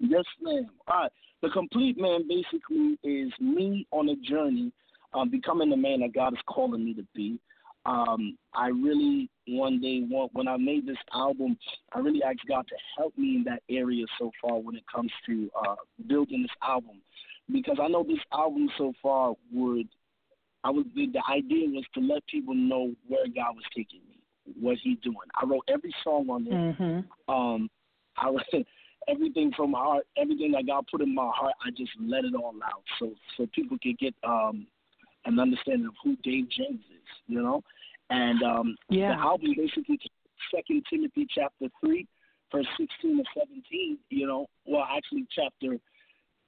Yes, 0.00 0.24
ma'am. 0.40 0.66
All 0.88 1.02
right. 1.02 1.12
The 1.42 1.50
complete 1.50 1.98
man 1.98 2.26
basically 2.28 2.98
is 3.02 3.32
me 3.40 3.86
on 3.92 4.08
a 4.08 4.16
journey, 4.16 4.72
um, 5.14 5.30
becoming 5.30 5.70
the 5.70 5.76
man 5.76 6.00
that 6.00 6.14
God 6.14 6.32
is 6.32 6.40
calling 6.46 6.84
me 6.84 6.94
to 6.94 7.06
be. 7.14 7.38
Um, 7.86 8.36
I 8.54 8.68
really 8.68 9.30
one 9.48 9.80
day 9.80 10.02
want 10.08 10.34
when 10.34 10.48
I 10.48 10.56
made 10.58 10.86
this 10.86 10.98
album, 11.14 11.56
I 11.94 12.00
really 12.00 12.22
asked 12.22 12.40
God 12.46 12.66
to 12.68 12.74
help 12.96 13.16
me 13.16 13.36
in 13.36 13.44
that 13.44 13.62
area 13.70 14.04
so 14.18 14.30
far 14.40 14.58
when 14.58 14.76
it 14.76 14.84
comes 14.94 15.10
to 15.26 15.50
uh, 15.66 15.76
building 16.06 16.42
this 16.42 16.50
album, 16.62 17.00
because 17.50 17.78
I 17.82 17.88
know 17.88 18.02
this 18.02 18.18
album 18.32 18.68
so 18.76 18.92
far 19.02 19.34
would, 19.52 19.88
I 20.62 20.70
was 20.70 20.84
the, 20.94 21.06
the 21.06 21.22
idea 21.30 21.68
was 21.70 21.84
to 21.94 22.00
let 22.00 22.26
people 22.26 22.54
know 22.54 22.92
where 23.08 23.24
God 23.26 23.56
was 23.56 23.64
taking 23.74 24.00
me, 24.08 24.18
what 24.60 24.76
He's 24.82 24.98
doing. 25.02 25.16
I 25.40 25.46
wrote 25.46 25.64
every 25.68 25.94
song 26.04 26.28
on 26.28 26.44
there. 26.44 26.52
Mm-hmm. 26.52 27.34
Um, 27.34 27.70
I 28.18 28.30
everything 29.10 29.52
from 29.56 29.72
my 29.72 29.78
heart, 29.78 30.06
everything 30.16 30.52
that 30.52 30.66
God 30.66 30.84
put 30.90 31.00
in 31.00 31.14
my 31.14 31.30
heart, 31.34 31.54
I 31.64 31.70
just 31.70 31.92
let 32.00 32.24
it 32.24 32.34
all 32.34 32.54
out, 32.64 32.82
so 32.98 33.12
so 33.36 33.46
people 33.54 33.76
can 33.82 33.96
get 33.98 34.14
um, 34.26 34.66
an 35.24 35.38
understanding 35.38 35.86
of 35.86 35.94
who 36.02 36.16
Dave 36.22 36.48
James 36.50 36.80
is, 36.80 37.08
you 37.26 37.42
know. 37.42 37.62
And 38.10 38.42
um, 38.42 38.76
yeah. 38.88 39.14
the 39.14 39.20
album 39.20 39.54
basically, 39.56 39.98
Second 40.54 40.84
Timothy 40.90 41.26
chapter 41.32 41.66
three, 41.80 42.06
verse 42.52 42.66
sixteen 42.78 43.18
to 43.18 43.24
seventeen. 43.36 43.98
You 44.08 44.26
know, 44.26 44.46
well, 44.66 44.86
actually 44.90 45.26
chapter 45.34 45.78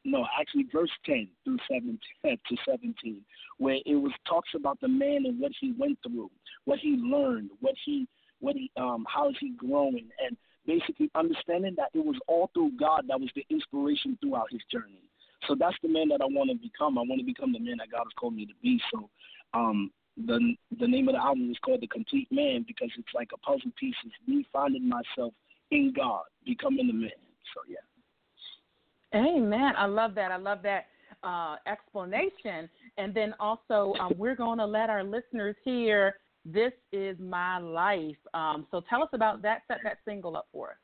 no, 0.04 0.26
actually 0.38 0.66
verse 0.72 0.90
10 1.06 1.28
through 1.44 1.58
17 1.70 1.98
to 2.24 2.56
17, 2.68 3.20
where 3.58 3.78
it 3.86 3.94
was 3.94 4.12
talks 4.28 4.50
about 4.56 4.80
the 4.80 4.88
man 4.88 5.24
and 5.26 5.38
what 5.38 5.52
he 5.60 5.72
went 5.78 5.98
through, 6.02 6.30
what 6.64 6.78
he 6.78 6.96
learned, 6.98 7.50
what 7.60 7.74
he, 7.84 8.08
what 8.40 8.56
he, 8.56 8.70
um, 8.76 9.06
how 9.08 9.28
is 9.30 9.36
he 9.40 9.50
growing, 9.50 10.08
and 10.24 10.36
basically 10.66 11.10
understanding 11.14 11.74
that 11.76 11.90
it 11.94 12.04
was 12.04 12.16
all 12.28 12.50
through 12.54 12.72
God 12.78 13.04
that 13.08 13.20
was 13.20 13.30
the 13.34 13.44
inspiration 13.50 14.18
throughout 14.20 14.50
his 14.50 14.60
journey. 14.70 15.02
So 15.48 15.56
that's 15.58 15.76
the 15.82 15.88
man 15.88 16.08
that 16.08 16.20
I 16.20 16.26
want 16.26 16.50
to 16.50 16.56
become. 16.56 16.98
I 16.98 17.02
want 17.02 17.20
to 17.20 17.26
become 17.26 17.52
the 17.52 17.58
man 17.58 17.78
that 17.78 17.90
God 17.90 18.04
has 18.04 18.12
called 18.18 18.34
me 18.34 18.46
to 18.46 18.54
be. 18.62 18.80
So 18.92 19.10
um, 19.54 19.90
the 20.16 20.54
the 20.78 20.86
name 20.86 21.08
of 21.08 21.14
the 21.14 21.20
album 21.20 21.50
is 21.50 21.58
called 21.64 21.80
The 21.80 21.88
Complete 21.88 22.28
Man 22.30 22.64
because 22.66 22.90
it's 22.96 23.14
like 23.14 23.30
a 23.34 23.38
puzzle 23.38 23.72
piece. 23.78 23.94
It's 24.04 24.14
me 24.26 24.46
finding 24.52 24.88
myself 24.88 25.34
in 25.70 25.92
God, 25.96 26.22
becoming 26.44 26.86
the 26.86 26.92
man. 26.92 27.10
So 27.54 27.60
yeah. 27.68 29.20
Amen. 29.20 29.74
I 29.76 29.86
love 29.86 30.14
that. 30.14 30.30
I 30.30 30.36
love 30.36 30.62
that 30.62 30.86
uh, 31.22 31.56
explanation. 31.66 32.68
And 32.98 33.14
then 33.14 33.34
also, 33.40 33.94
um, 34.00 34.12
we're 34.16 34.36
going 34.36 34.58
to 34.58 34.66
let 34.66 34.90
our 34.90 35.04
listeners 35.04 35.56
hear 35.64 36.16
this 36.44 36.72
Is 36.92 37.16
My 37.18 37.58
Life. 37.58 38.16
Um, 38.34 38.66
so 38.70 38.82
tell 38.88 39.02
us 39.02 39.08
about 39.12 39.42
that. 39.42 39.62
Set 39.68 39.78
that 39.84 39.98
single 40.04 40.36
up 40.36 40.48
for 40.52 40.70
us. 40.70 40.76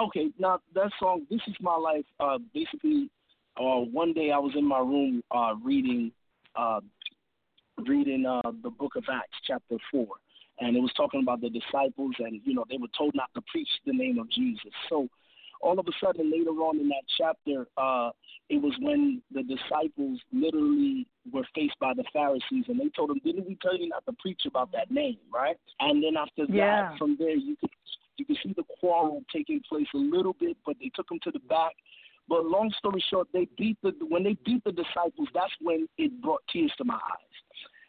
Okay, 0.00 0.30
now 0.38 0.60
that 0.74 0.90
song, 0.98 1.26
This 1.30 1.40
Is 1.46 1.54
My 1.60 1.76
Life, 1.76 2.06
uh, 2.18 2.38
basically, 2.54 3.10
uh, 3.58 3.80
one 3.92 4.14
day 4.14 4.30
I 4.30 4.38
was 4.38 4.52
in 4.56 4.64
my 4.64 4.78
room 4.78 5.22
uh, 5.30 5.54
reading 5.62 6.12
uh, 6.56 6.80
reading 7.86 8.26
uh, 8.26 8.50
the 8.62 8.70
book 8.70 8.92
of 8.96 9.04
Acts, 9.12 9.38
chapter 9.46 9.76
4. 9.90 10.06
And 10.60 10.76
it 10.76 10.80
was 10.80 10.92
talking 10.96 11.22
about 11.22 11.40
the 11.40 11.50
disciples, 11.50 12.14
and, 12.18 12.40
you 12.44 12.54
know, 12.54 12.64
they 12.68 12.76
were 12.76 12.88
told 12.96 13.14
not 13.14 13.30
to 13.34 13.42
preach 13.50 13.68
the 13.86 13.92
name 13.92 14.18
of 14.18 14.30
Jesus. 14.30 14.70
So 14.88 15.08
all 15.62 15.78
of 15.78 15.86
a 15.86 15.92
sudden, 16.04 16.30
later 16.30 16.50
on 16.50 16.78
in 16.80 16.88
that 16.88 17.04
chapter, 17.16 17.66
uh, 17.76 18.10
it 18.48 18.60
was 18.60 18.74
when 18.80 19.22
the 19.32 19.42
disciples 19.42 20.20
literally 20.32 21.06
were 21.32 21.46
faced 21.54 21.78
by 21.80 21.94
the 21.94 22.04
Pharisees, 22.12 22.64
and 22.68 22.78
they 22.78 22.88
told 22.90 23.10
them, 23.10 23.20
"Didn't 23.24 23.46
we 23.46 23.56
tell 23.56 23.76
you 23.76 23.88
not 23.88 24.04
to 24.06 24.12
preach 24.14 24.42
about 24.44 24.72
that 24.72 24.90
name?" 24.90 25.18
Right? 25.32 25.56
And 25.80 26.02
then 26.02 26.16
after 26.16 26.44
yeah. 26.48 26.90
that, 26.90 26.98
from 26.98 27.16
there, 27.16 27.36
you 27.36 27.56
could 27.56 27.70
you 28.18 28.26
could 28.26 28.38
see 28.42 28.52
the 28.54 28.64
quarrel 28.80 29.22
taking 29.32 29.60
place 29.68 29.86
a 29.94 29.98
little 29.98 30.34
bit, 30.34 30.56
but 30.66 30.76
they 30.80 30.90
took 30.94 31.08
them 31.08 31.20
to 31.22 31.30
the 31.30 31.40
back. 31.40 31.74
But 32.28 32.44
long 32.44 32.70
story 32.78 33.02
short, 33.08 33.28
they 33.32 33.46
beat 33.56 33.78
the 33.82 33.92
when 34.08 34.24
they 34.24 34.36
beat 34.44 34.64
the 34.64 34.72
disciples. 34.72 35.28
That's 35.32 35.52
when 35.60 35.88
it 35.96 36.20
brought 36.20 36.42
tears 36.52 36.72
to 36.78 36.84
my 36.84 36.94
eyes, 36.94 37.38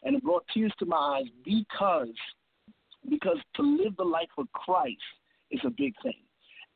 and 0.04 0.16
it 0.16 0.24
brought 0.24 0.46
tears 0.54 0.74
to 0.80 0.86
my 0.86 0.98
eyes 0.98 1.28
because 1.44 2.16
because 3.10 3.38
to 3.56 3.64
live 3.64 3.96
the 3.98 4.04
life 4.04 4.30
of 4.38 4.52
Christ 4.54 5.02
is 5.52 5.62
a 5.66 5.70
big 5.70 5.94
thing. 6.04 6.24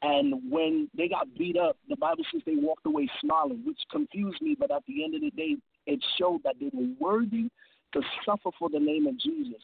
And 0.02 0.52
when 0.52 0.90
they 0.96 1.08
got 1.08 1.34
beat 1.38 1.58
up, 1.58 1.78
the 1.90 1.96
Bible 1.96 2.24
says 2.32 2.42
they 2.46 2.56
walked 2.56 2.86
away 2.86 3.10
smiling, 3.20 3.64
which 3.66 3.80
confused 3.92 4.42
me. 4.42 4.56
But 4.58 4.72
at 4.72 4.84
the 4.88 5.04
end 5.04 5.16
of 5.16 5.22
the 5.22 5.32
day, 5.32 5.56
it 5.86 6.04
showed 6.20 6.42
that 6.44 6.56
they 6.60 6.70
were 6.72 6.88
worthy 7.00 7.50
to 7.94 8.02
suffer 8.26 8.50
for 8.60 8.70
the 8.70 8.80
name 8.80 9.08
of 9.08 9.18
Jesus 9.20 9.62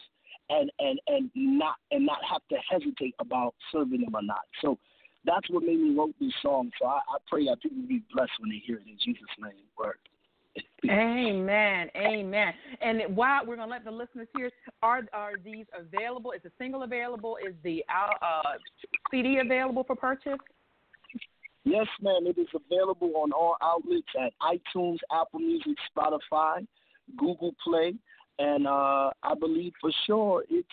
and 0.49 0.71
and 0.79 0.99
and 1.07 1.29
not 1.35 1.75
and 1.91 2.05
not 2.05 2.19
have 2.29 2.41
to 2.49 2.57
hesitate 2.69 3.15
about 3.19 3.53
serving 3.71 4.01
him 4.01 4.15
or 4.15 4.23
not. 4.23 4.41
So 4.61 4.77
that's 5.25 5.49
what 5.49 5.63
made 5.63 5.79
me 5.79 5.95
wrote 5.95 6.15
these 6.19 6.33
songs. 6.41 6.71
So 6.79 6.87
I, 6.87 6.97
I 6.97 7.17
pray 7.29 7.45
that 7.45 7.61
people 7.61 7.77
be 7.87 8.01
blessed 8.13 8.31
when 8.39 8.49
they 8.49 8.61
hear 8.65 8.77
it 8.77 8.87
in 8.87 8.97
Jesus' 9.03 9.23
name. 9.39 9.63
Word. 9.77 9.97
Amen. 10.89 11.89
Amen. 11.95 12.53
And 12.81 13.15
while 13.15 13.45
we're 13.45 13.55
going 13.55 13.67
to 13.69 13.73
let 13.73 13.85
the 13.85 13.91
listeners 13.91 14.27
hear, 14.35 14.51
are 14.81 15.01
are 15.13 15.33
these 15.43 15.65
available? 15.77 16.31
Is 16.31 16.41
the 16.43 16.51
single 16.57 16.83
available? 16.83 17.37
Is 17.45 17.55
the 17.63 17.83
uh, 17.89 18.41
CD 19.11 19.39
available 19.39 19.83
for 19.83 19.95
purchase? 19.95 20.39
Yes, 21.65 21.87
ma'am. 22.01 22.25
It 22.25 22.37
is 22.37 22.47
available 22.53 23.13
on 23.15 23.31
all 23.31 23.55
outlets 23.61 24.07
at 24.19 24.33
iTunes, 24.41 24.97
Apple 25.11 25.39
Music, 25.39 25.77
Spotify, 25.95 26.67
Google 27.17 27.55
Play, 27.63 27.93
and 28.39 28.67
uh, 28.67 29.11
I 29.23 29.33
believe 29.39 29.71
for 29.79 29.91
sure 30.05 30.43
it's 30.49 30.67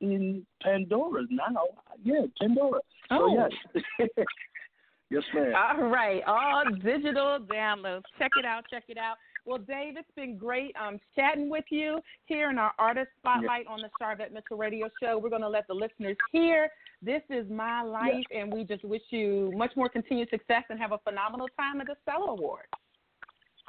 in 0.00 0.44
Pandora 0.60 1.22
now. 1.30 1.62
Yeah, 2.02 2.22
Pandora. 2.40 2.80
Oh. 3.10 3.48
So 3.64 3.82
yes. 4.04 4.06
yes, 5.10 5.22
ma'am. 5.32 5.52
All 5.56 5.88
right. 5.88 6.22
All 6.26 6.64
digital 6.82 7.38
downloads. 7.40 8.02
Check 8.18 8.32
it 8.36 8.44
out. 8.44 8.64
Check 8.68 8.84
it 8.88 8.98
out. 8.98 9.16
Well, 9.44 9.58
Dave, 9.58 9.96
it's 9.96 10.10
been 10.14 10.36
great 10.36 10.74
um, 10.80 11.00
chatting 11.16 11.50
with 11.50 11.64
you 11.70 11.98
here 12.26 12.50
in 12.50 12.58
our 12.58 12.72
artist 12.78 13.08
spotlight 13.18 13.66
on 13.66 13.80
the 13.80 13.88
Sharvette 14.00 14.32
Mitchell 14.32 14.56
Radio 14.56 14.88
Show. 15.02 15.18
We're 15.18 15.30
going 15.30 15.42
to 15.42 15.48
let 15.48 15.66
the 15.66 15.74
listeners 15.74 16.16
hear 16.30 16.68
this 17.02 17.22
is 17.28 17.50
my 17.50 17.82
life, 17.82 18.24
and 18.32 18.52
we 18.52 18.62
just 18.62 18.84
wish 18.84 19.02
you 19.10 19.52
much 19.56 19.72
more 19.74 19.88
continued 19.88 20.30
success 20.30 20.62
and 20.70 20.78
have 20.78 20.92
a 20.92 20.98
phenomenal 20.98 21.48
time 21.58 21.80
at 21.80 21.88
the 21.88 21.96
Stellar 22.02 22.30
Award. 22.30 22.66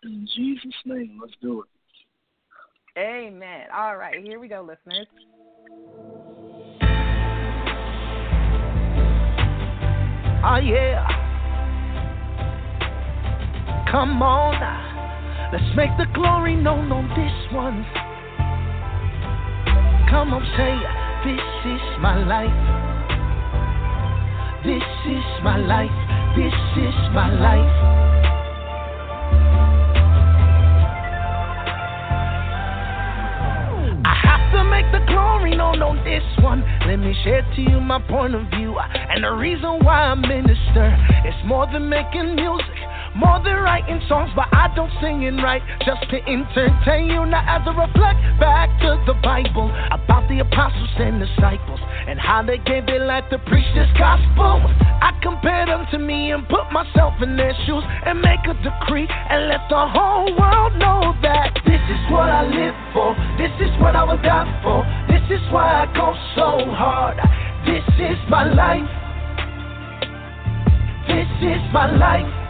In 0.04 0.28
Jesus' 0.36 0.72
name, 0.86 1.18
let's 1.20 1.34
do 1.42 1.64
it. 1.64 3.00
Amen. 3.00 3.66
All 3.76 3.98
right, 3.98 4.24
here 4.24 4.40
we 4.40 4.48
go, 4.48 4.62
listeners. 4.62 5.08
Oh, 10.46 10.58
yeah. 10.58 11.08
Come 13.90 14.22
on 14.22 14.93
Let's 15.54 15.76
make 15.76 15.92
the 16.00 16.08
glory 16.16 16.56
known 16.56 16.92
on 16.92 17.08
this 17.10 17.54
one. 17.54 17.86
Come 20.10 20.34
on, 20.34 20.42
say, 20.58 20.74
this 21.30 21.46
is 21.70 21.84
my 22.02 22.18
life. 22.26 22.50
This 24.66 24.82
is 25.06 25.44
my 25.44 25.58
life. 25.58 25.94
This 26.34 26.58
is 26.82 26.98
my 27.14 27.30
life. 27.30 27.70
I 34.06 34.16
have 34.26 34.52
to 34.58 34.64
make 34.64 34.90
the 34.92 35.06
glory 35.06 35.56
known 35.56 35.84
on 35.84 36.04
this 36.04 36.26
one. 36.44 36.66
Let 36.88 36.98
me 36.98 37.14
share 37.24 37.44
to 37.56 37.62
you 37.62 37.80
my 37.80 38.02
point 38.02 38.34
of 38.34 38.50
view. 38.58 38.80
And 38.80 39.24
the 39.24 39.34
reason 39.34 39.86
why 39.86 40.02
I 40.02 40.16
minister 40.16 40.98
is 41.28 41.36
more 41.46 41.68
than 41.72 41.90
making 41.90 42.34
music. 42.34 42.73
More 43.16 43.38
than 43.44 43.62
writing 43.62 44.02
songs, 44.10 44.32
but 44.36 44.50
I 44.52 44.74
don't 44.76 44.90
sing 44.98 45.22
it 45.22 45.38
right 45.38 45.62
just 45.86 46.02
to 46.10 46.18
entertain 46.26 47.14
you. 47.14 47.22
Now, 47.30 47.46
as 47.46 47.62
I 47.62 47.74
reflect 47.78 48.18
back 48.42 48.74
to 48.82 48.98
the 49.06 49.14
Bible 49.22 49.70
about 49.94 50.26
the 50.30 50.42
apostles 50.42 50.90
and 50.98 51.22
disciples 51.22 51.80
and 52.10 52.20
how 52.20 52.42
they 52.42 52.58
gave 52.58 52.86
their 52.88 53.06
life 53.06 53.26
to 53.30 53.38
preach 53.46 53.70
this 53.78 53.90
gospel, 54.02 54.66
I 54.98 55.14
compare 55.22 55.66
them 55.70 55.86
to 55.92 56.00
me 56.00 56.32
and 56.32 56.42
put 56.50 56.72
myself 56.74 57.14
in 57.22 57.38
their 57.38 57.54
shoes 57.70 57.84
and 57.86 58.18
make 58.18 58.42
a 58.50 58.58
decree 58.66 59.06
and 59.06 59.48
let 59.48 59.62
the 59.70 59.86
whole 59.94 60.34
world 60.34 60.74
know 60.82 61.14
that 61.22 61.54
this 61.70 61.84
is 61.86 62.02
what 62.10 62.34
I 62.34 62.50
live 62.50 62.76
for, 62.98 63.14
this 63.38 63.54
is 63.62 63.70
what 63.78 63.96
I 63.96 64.10
would 64.10 64.26
die 64.26 64.50
for, 64.66 64.82
this 65.06 65.22
is 65.30 65.44
why 65.54 65.86
I 65.86 65.94
go 65.94 66.18
so 66.34 66.66
hard. 66.74 67.22
This 67.66 67.86
is 67.96 68.18
my 68.28 68.44
life. 68.44 68.90
This 71.08 71.30
is 71.46 71.62
my 71.72 71.96
life. 71.96 72.43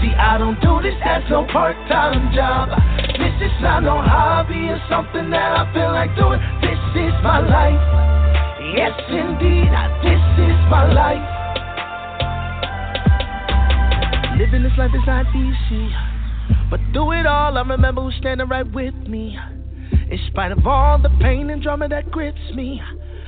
See, 0.00 0.14
I 0.14 0.38
don't 0.38 0.60
do 0.60 0.78
this 0.82 0.94
as 1.02 1.22
no 1.28 1.44
part-time 1.50 2.32
job. 2.34 2.70
This 3.18 3.34
is 3.42 3.50
not 3.60 3.82
no 3.82 4.00
hobby 4.00 4.70
or 4.70 4.78
something 4.88 5.28
that 5.30 5.58
I 5.58 5.72
feel 5.74 5.90
like 5.90 6.14
doing. 6.14 6.38
This 6.62 6.78
is 6.94 7.14
my 7.22 7.42
life. 7.42 7.82
Yes, 8.78 8.94
indeed, 9.10 9.66
this 10.06 10.22
is 10.38 10.58
my 10.70 10.86
life. 10.92 11.18
Living 14.38 14.62
this 14.62 14.78
life 14.78 14.94
is 14.94 15.02
not 15.04 15.26
easy, 15.34 15.90
but 16.70 16.78
through 16.92 17.18
it 17.18 17.26
all, 17.26 17.58
I 17.58 17.62
remember 17.62 18.02
who's 18.02 18.14
standing 18.20 18.46
right 18.46 18.70
with 18.70 18.94
me. 19.08 19.36
In 20.10 20.18
spite 20.28 20.52
of 20.52 20.64
all 20.64 21.02
the 21.02 21.10
pain 21.20 21.50
and 21.50 21.60
drama 21.60 21.88
that 21.88 22.10
grips 22.12 22.38
me. 22.54 22.80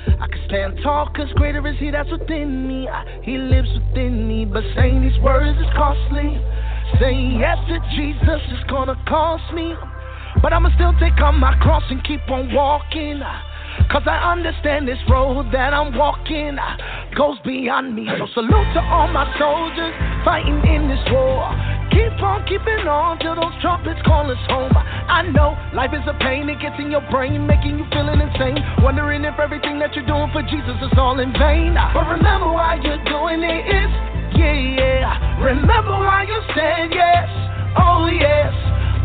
I 0.06 0.28
can 0.28 0.40
stand 0.46 0.78
tall, 0.82 1.08
cause 1.14 1.32
greater 1.34 1.66
is 1.66 1.76
He 1.78 1.90
that's 1.90 2.10
within 2.10 2.68
me. 2.68 2.88
He 3.22 3.38
lives 3.38 3.68
within 3.74 4.28
me, 4.28 4.44
but 4.44 4.62
saying 4.76 5.02
these 5.02 5.18
words 5.20 5.58
is 5.58 5.66
costly. 5.74 6.40
Saying 6.98 7.38
yes 7.38 7.58
to 7.68 7.78
Jesus 7.94 8.40
is 8.50 8.64
gonna 8.68 8.96
cost 9.06 9.52
me. 9.54 9.74
But 10.42 10.52
I'ma 10.52 10.70
still 10.74 10.94
take 10.98 11.20
on 11.20 11.38
my 11.38 11.54
cross 11.60 11.84
and 11.90 12.02
keep 12.04 12.28
on 12.30 12.52
walking. 12.54 13.20
Cause 13.90 14.02
I 14.06 14.32
understand 14.32 14.86
this 14.86 14.98
road 15.08 15.50
that 15.52 15.72
I'm 15.74 15.96
walking 15.96 16.58
goes 17.16 17.38
beyond 17.44 17.94
me. 17.94 18.06
So 18.18 18.26
salute 18.34 18.70
to 18.74 18.82
all 18.82 19.08
my 19.08 19.26
soldiers 19.38 19.94
fighting 20.24 20.58
in 20.66 20.88
this 20.88 21.02
war. 21.10 21.50
Keep 21.90 22.22
on 22.22 22.46
keeping 22.46 22.86
on 22.86 23.18
till 23.18 23.34
those 23.34 23.54
trumpets 23.62 23.98
call 24.06 24.30
us 24.30 24.38
home. 24.46 24.74
I 24.74 25.26
know 25.26 25.58
life 25.74 25.90
is 25.90 26.06
a 26.06 26.14
pain, 26.22 26.48
it 26.48 26.62
gets 26.62 26.78
in 26.78 26.90
your 26.90 27.02
brain, 27.10 27.46
making 27.46 27.78
you 27.78 27.86
feeling 27.90 28.22
insane. 28.22 28.62
Wondering 28.78 29.24
if 29.24 29.38
everything 29.38 29.78
that 29.82 29.94
you're 29.94 30.06
doing 30.06 30.30
for 30.30 30.42
Jesus 30.42 30.78
is 30.86 30.94
all 30.94 31.18
in 31.18 31.34
vain. 31.34 31.74
But 31.74 32.06
remember 32.14 32.52
why 32.54 32.78
you're 32.78 33.02
doing 33.10 33.42
it 33.42 33.64
is, 33.66 33.90
yeah, 34.36 34.54
yeah. 34.78 35.42
Remember 35.42 35.96
why 35.98 36.24
you 36.28 36.40
said 36.54 36.92
yes, 36.92 37.28
oh 37.78 38.06
yes. 38.06 38.52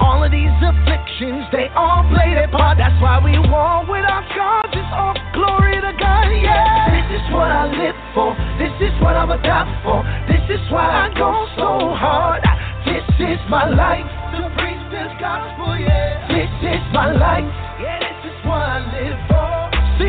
All 0.02 0.20
of 0.24 0.32
these 0.32 0.52
afflictions, 0.60 1.48
they 1.56 1.72
all 1.72 2.04
play 2.12 2.36
their 2.36 2.52
part. 2.52 2.78
That's 2.78 3.00
why 3.02 3.24
we 3.24 3.40
walk 3.40 3.88
with 3.88 4.04
our 4.04 4.28
scars. 4.36 4.68
It's 4.76 4.92
all 4.92 5.16
glory 5.32 5.80
to 5.80 5.94
God, 5.96 6.28
yeah. 6.36 6.92
This 6.92 7.22
is 7.22 7.26
what 7.32 7.48
I 7.48 7.72
live 7.72 7.96
for. 8.14 8.36
This 8.60 8.76
is 8.84 8.92
what 9.02 9.16
I 9.16 9.24
would 9.24 9.42
die 9.42 9.64
for. 9.88 10.04
This 10.28 10.44
is 10.52 10.60
why 10.70 11.08
I 11.08 11.16
go 11.16 11.48
so 11.56 11.96
hard. 11.96 12.44
This 12.84 13.08
is 13.24 13.40
my 13.48 13.70
life. 13.72 14.04
To 14.36 14.52
preach 14.60 14.84
this 14.92 15.12
gospel, 15.16 15.80
yeah. 15.80 16.28
This 16.28 16.52
is 16.76 16.84
my 16.92 17.16
life. 17.16 17.48
Yeah, 17.80 18.00
this 18.04 18.36
is 18.36 18.38
what 18.44 18.60
I 18.60 18.84
live 18.92 19.20
for. 19.30 19.35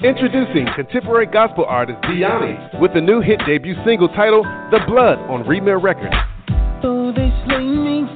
Introducing 0.00 0.68
contemporary 0.76 1.26
gospel 1.26 1.64
artist 1.64 2.00
Diani 2.02 2.80
with 2.80 2.94
the 2.94 3.00
new 3.00 3.20
hit 3.20 3.40
debut 3.46 3.74
single 3.84 4.08
titled 4.08 4.46
The 4.70 4.78
Blood 4.86 5.18
on 5.28 5.42
Remir 5.42 5.82
Records. 5.82 6.14
Though 6.82 7.10
they 7.10 7.32
slay 7.44 7.64
me, 7.64 8.06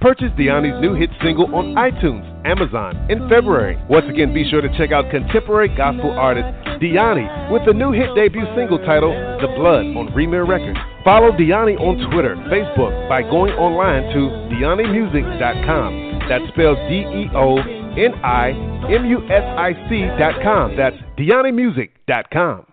Purchase 0.00 0.30
Diani's 0.38 0.80
new 0.80 0.94
hit 0.94 1.10
single 1.22 1.52
on 1.56 1.74
iTunes, 1.74 2.22
Amazon 2.46 2.94
in 3.10 3.28
February. 3.28 3.76
Once 3.90 4.06
again, 4.08 4.32
be 4.32 4.48
sure 4.48 4.60
to 4.60 4.70
check 4.78 4.92
out 4.92 5.10
contemporary 5.10 5.66
gospel 5.74 6.12
artist 6.12 6.46
Diani 6.78 7.50
with 7.50 7.66
the 7.66 7.74
new 7.74 7.90
hit 7.90 8.14
debut 8.14 8.46
single 8.54 8.78
titled 8.78 9.14
The 9.42 9.48
Blood 9.58 9.90
on 9.98 10.06
Remir 10.14 10.46
Records. 10.46 10.78
Follow 11.02 11.32
Diani 11.32 11.74
on 11.80 11.98
Twitter, 12.12 12.36
Facebook 12.46 12.94
by 13.08 13.22
going 13.22 13.54
online 13.58 14.06
to 14.14 14.30
DeoniMusic.com. 14.54 16.28
That's 16.28 16.46
spelled 16.54 16.78
D 16.86 17.02
E 17.02 17.30
O 17.34 17.58
N 17.58 18.14
I 18.22 18.50
M 18.86 19.04
U 19.04 19.18
S 19.26 19.42
I 19.58 19.74
C.com. 19.90 20.76
That's 20.76 20.96
DeoniMusic.com. 21.18 22.66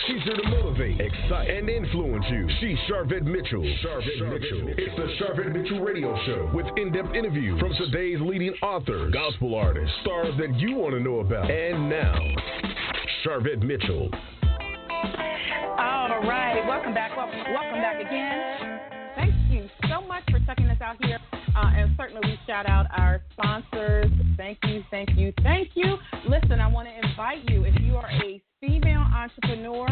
She's 0.06 0.22
here 0.24 0.36
to 0.36 0.50
motivate, 0.50 1.02
excite, 1.02 1.50
and 1.50 1.68
influence 1.68 2.24
you. 2.30 2.48
She's 2.60 2.78
Sharvette 2.88 3.24
Mitchell. 3.24 3.64
Sharvette, 3.84 4.30
Mitchell. 4.30 4.68
It's 4.78 4.96
the 4.96 5.26
Sharvette 5.26 5.52
Mitchell 5.52 5.80
Radio 5.80 6.16
Show 6.28 6.52
with 6.54 6.68
in-depth 6.78 7.16
interviews 7.16 7.60
from 7.60 7.74
today's 7.74 8.22
leading 8.22 8.54
authors, 8.62 9.12
gospel 9.12 9.56
artists, 9.56 9.92
stars 10.02 10.36
that 10.38 10.56
you 10.60 10.76
want 10.76 10.94
to 10.94 11.00
know 11.00 11.22
about. 11.22 11.50
And 11.50 11.90
now, 11.90 12.16
Sharvette 13.26 13.64
Mitchell. 13.64 14.12
All 15.80 16.22
right, 16.28 16.64
welcome 16.68 16.94
back. 16.94 17.18
Welcome, 17.18 17.40
welcome 17.54 17.82
back 17.82 18.00
again. 18.00 18.97
Much 20.08 20.24
for 20.32 20.40
checking 20.46 20.70
us 20.70 20.80
out 20.82 20.96
here. 21.04 21.20
Uh, 21.34 21.72
and 21.76 21.94
certainly 21.98 22.22
we 22.24 22.40
shout 22.48 22.66
out 22.66 22.86
our 22.96 23.22
sponsors. 23.34 24.12
Thank 24.38 24.60
you, 24.64 24.84
thank 24.90 25.10
you, 25.16 25.34
thank 25.44 25.72
you. 25.74 25.98
Listen, 26.28 26.62
I 26.62 26.68
want 26.68 26.88
to 26.88 27.08
invite 27.08 27.50
you 27.50 27.66
if 27.66 27.74
you 27.82 27.98
are 27.98 28.10
a 28.10 28.42
female 28.62 29.06
entrepreneur 29.14 29.88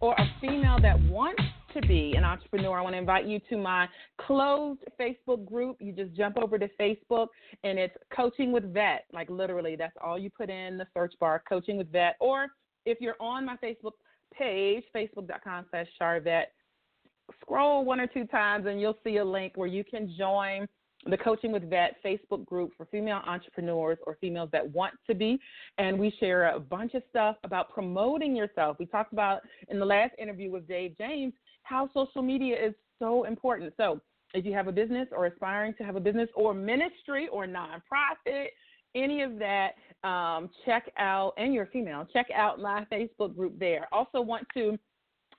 or 0.00 0.14
a 0.14 0.24
female 0.40 0.78
that 0.82 1.00
wants 1.02 1.42
to 1.74 1.80
be 1.82 2.14
an 2.16 2.24
entrepreneur, 2.24 2.78
I 2.78 2.82
want 2.82 2.94
to 2.94 2.98
invite 2.98 3.26
you 3.26 3.40
to 3.50 3.56
my 3.56 3.88
closed 4.20 4.80
Facebook 5.00 5.44
group. 5.46 5.76
You 5.80 5.92
just 5.92 6.12
jump 6.14 6.36
over 6.38 6.58
to 6.58 6.68
Facebook 6.80 7.28
and 7.62 7.78
it's 7.78 7.94
Coaching 8.14 8.50
with 8.50 8.72
Vet. 8.74 9.04
Like 9.12 9.30
literally, 9.30 9.76
that's 9.76 9.96
all 10.02 10.18
you 10.18 10.28
put 10.28 10.50
in 10.50 10.76
the 10.76 10.86
search 10.92 11.14
bar, 11.20 11.42
Coaching 11.48 11.76
with 11.76 11.90
Vet. 11.92 12.16
Or 12.20 12.48
if 12.84 13.00
you're 13.00 13.16
on 13.20 13.46
my 13.46 13.56
Facebook 13.62 13.92
page, 14.36 14.82
facebook.com 14.94 15.66
slash 15.70 15.86
Sharvette, 16.00 16.46
scroll 17.40 17.84
one 17.84 18.00
or 18.00 18.06
two 18.06 18.26
times 18.26 18.66
and 18.66 18.80
you'll 18.80 18.98
see 19.04 19.18
a 19.18 19.24
link 19.24 19.52
where 19.56 19.68
you 19.68 19.84
can 19.84 20.14
join 20.16 20.66
the 21.06 21.16
Coaching 21.16 21.50
with 21.50 21.68
Vet 21.68 21.96
Facebook 22.04 22.44
group 22.46 22.70
for 22.76 22.86
female 22.86 23.20
entrepreneurs 23.26 23.98
or 24.06 24.16
females 24.20 24.48
that 24.52 24.70
want 24.70 24.94
to 25.08 25.14
be. 25.14 25.38
And 25.78 25.98
we 25.98 26.14
share 26.20 26.50
a 26.50 26.60
bunch 26.60 26.94
of 26.94 27.02
stuff 27.10 27.36
about 27.44 27.72
promoting 27.72 28.36
yourself. 28.36 28.76
We 28.78 28.86
talked 28.86 29.12
about 29.12 29.40
in 29.68 29.78
the 29.78 29.84
last 29.84 30.12
interview 30.18 30.50
with 30.50 30.68
Dave 30.68 30.96
James 30.96 31.32
how 31.64 31.88
social 31.92 32.22
media 32.22 32.56
is 32.56 32.74
so 32.98 33.24
important. 33.24 33.72
So 33.76 34.00
if 34.34 34.44
you 34.44 34.52
have 34.52 34.68
a 34.68 34.72
business 34.72 35.08
or 35.10 35.26
aspiring 35.26 35.74
to 35.78 35.84
have 35.84 35.96
a 35.96 36.00
business 36.00 36.28
or 36.34 36.54
ministry 36.54 37.28
or 37.32 37.46
nonprofit, 37.46 38.46
any 38.94 39.22
of 39.22 39.38
that, 39.38 39.72
um, 40.06 40.50
check 40.64 40.90
out, 40.98 41.32
and 41.36 41.54
you're 41.54 41.66
female, 41.66 42.06
check 42.12 42.26
out 42.34 42.60
my 42.60 42.86
Facebook 42.92 43.34
group 43.34 43.58
there. 43.58 43.88
Also, 43.92 44.20
want 44.20 44.46
to 44.54 44.78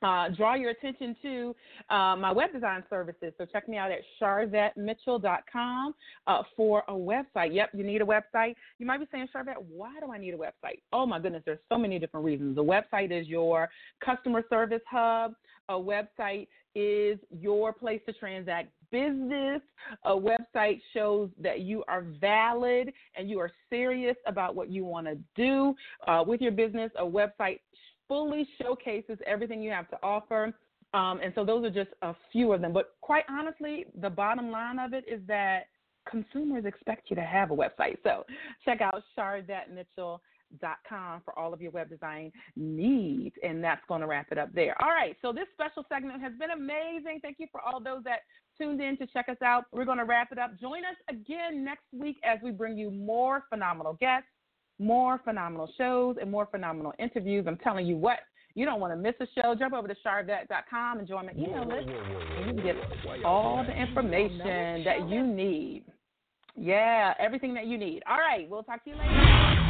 uh, 0.04 0.30
draw 0.30 0.56
your 0.56 0.72
attention 0.72 1.16
to 1.22 1.56
uh, 1.90 2.16
my 2.16 2.32
web 2.32 2.52
design 2.52 2.84
services. 2.90 3.34
So 3.38 3.46
check 3.46 3.68
me 3.68 3.78
out 3.78 3.92
at 3.92 4.00
sharvettemitchell.com 4.22 5.96
uh, 6.28 6.44
for 6.56 6.84
a 6.88 6.94
website. 6.94 7.54
Yep, 7.54 7.70
you 7.74 7.84
need 7.84 8.02
a 8.02 8.06
website. 8.06 8.56
You 8.80 8.86
might 8.86 9.00
be 9.00 9.08
saying, 9.12 9.28
Sharvette, 9.34 9.64
why 9.70 10.00
do 10.00 10.12
I 10.12 10.18
need 10.18 10.34
a 10.34 10.38
website? 10.38 10.82
Oh 10.92 11.06
my 11.06 11.20
goodness, 11.20 11.44
there's 11.46 11.60
so 11.70 11.78
many 11.78 12.00
different 12.00 12.26
reasons. 12.26 12.56
The 12.56 12.64
website 12.64 13.12
is 13.12 13.28
your 13.28 13.70
customer 14.04 14.44
service 14.50 14.82
hub. 14.90 15.34
A 15.70 15.74
website 15.74 16.48
is 16.76 17.18
your 17.32 17.72
place 17.72 18.02
to 18.08 18.14
transact 18.14 18.70
business. 18.92 19.62
A 20.06 20.12
website 20.12 20.82
shows 20.94 21.30
that 21.42 21.62
you 21.62 21.84
are 21.88 22.06
valid 22.22 22.94
and 23.16 23.30
you 23.30 23.40
are 23.40 23.52
serious 23.70 24.16
about 24.28 24.56
what 24.56 24.70
you 24.70 24.86
want 24.86 25.08
to 25.08 25.18
do 25.36 25.74
uh, 26.08 26.24
with 26.26 26.42
your 26.42 26.52
business. 26.52 26.92
A 27.00 27.04
website 27.04 27.60
fully 28.14 28.48
showcases 28.62 29.18
everything 29.26 29.60
you 29.60 29.72
have 29.72 29.90
to 29.90 29.98
offer. 30.04 30.54
Um, 30.94 31.20
and 31.24 31.34
so 31.34 31.44
those 31.44 31.66
are 31.66 31.72
just 31.72 31.90
a 32.04 32.14
few 32.32 32.54
of 32.54 32.62
them. 32.62 32.72
But 32.72 32.94
quite 33.02 33.24
honestly, 33.28 33.88
the 34.00 34.12
bottom 34.12 34.52
line 34.52 34.78
of 34.78 34.94
it 34.94 35.04
is 35.12 35.20
that 35.28 35.64
consumers 36.08 36.66
expect 36.66 37.10
you 37.10 37.16
to 37.16 37.24
have 37.24 37.50
a 37.50 37.56
website. 37.56 37.98
So 38.04 38.24
check 38.64 38.82
out 38.82 39.02
sharvettemitchell.com 39.18 41.22
for 41.26 41.40
all 41.40 41.56
of 41.56 41.60
your 41.60 41.72
web 41.72 41.90
design 41.90 42.32
needs. 42.56 43.36
And 43.42 43.64
that's 43.64 43.82
going 43.88 44.02
to 44.02 44.08
wrap 44.08 44.28
it 44.32 44.38
up 44.38 44.54
there. 44.54 44.80
All 44.84 44.92
right. 44.92 45.18
So 45.24 45.34
this 45.34 45.48
special 45.56 45.84
segment 45.90 46.22
has 46.22 46.34
been 46.38 46.52
amazing. 46.52 47.18
Thank 47.24 47.38
you 47.40 47.48
for 47.52 47.62
all 47.62 47.82
those 47.82 48.04
that 48.04 48.20
tuned 48.60 48.80
in 48.80 48.96
to 48.98 49.08
check 49.08 49.28
us 49.28 49.42
out. 49.44 49.66
We're 49.72 49.86
going 49.86 49.98
to 49.98 50.06
wrap 50.06 50.32
it 50.32 50.38
up. 50.38 50.60
Join 50.62 50.86
us 50.86 50.98
again 51.10 51.66
next 51.66 51.86
week 51.92 52.18
as 52.24 52.38
we 52.44 52.52
bring 52.52 52.78
you 52.78 52.92
more 52.92 53.46
phenomenal 53.50 53.98
guests 54.00 54.28
more 54.80 55.20
phenomenal 55.24 55.70
shows 55.78 56.18
and 56.20 56.30
more 56.30 56.46
phenomenal 56.46 56.94
interviews. 57.00 57.46
I'm 57.48 57.58
telling 57.58 57.86
you 57.86 57.96
what, 57.96 58.20
you 58.56 58.66
don't 58.66 58.80
want 58.80 58.94
to 58.94 58.98
miss 58.98 59.16
a 59.20 59.28
show. 59.40 59.56
Jump 59.56 59.74
over 59.74 59.88
to 59.88 59.96
sharvette.com 60.06 61.00
and 61.00 61.08
join 61.08 61.26
my 61.26 61.32
email 61.34 61.68
list, 61.68 61.88
and 61.88 62.48
you 62.48 62.54
can 62.54 62.64
get 62.64 62.76
all 63.26 63.64
the 63.66 63.74
information 63.74 64.84
that 64.84 65.10
you 65.10 65.26
need. 65.26 65.86
Yeah, 66.56 67.14
everything 67.20 67.54
that 67.56 67.66
you 67.66 67.78
need. 67.78 68.04
All 68.08 68.18
right, 68.18 68.48
we'll 68.50 68.64
talk 68.64 68.84
to 68.84 68.92
you 68.92 68.96
later. 68.96 69.63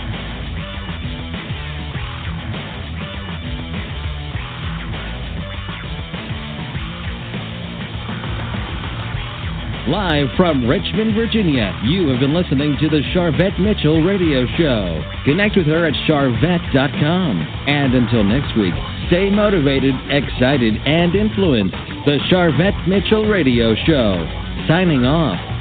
Live 9.87 10.27
from 10.37 10.65
Richmond, 10.65 11.13
Virginia, 11.13 11.77
you 11.83 12.07
have 12.07 12.21
been 12.21 12.33
listening 12.33 12.77
to 12.79 12.87
the 12.87 13.01
Sharvette 13.13 13.59
Mitchell 13.59 14.01
Radio 14.01 14.47
Show. 14.55 15.03
Connect 15.25 15.57
with 15.57 15.65
her 15.67 15.85
at 15.85 15.93
sharvette.com. 16.07 17.41
And 17.67 17.93
until 17.93 18.23
next 18.23 18.55
week, 18.55 18.73
stay 19.07 19.29
motivated, 19.29 19.93
excited, 20.09 20.75
and 20.85 21.13
influenced. 21.15 21.75
The 22.05 22.17
Sharvette 22.31 22.87
Mitchell 22.87 23.25
Radio 23.25 23.75
Show. 23.85 24.23
Signing 24.69 25.03
off. 25.03 25.52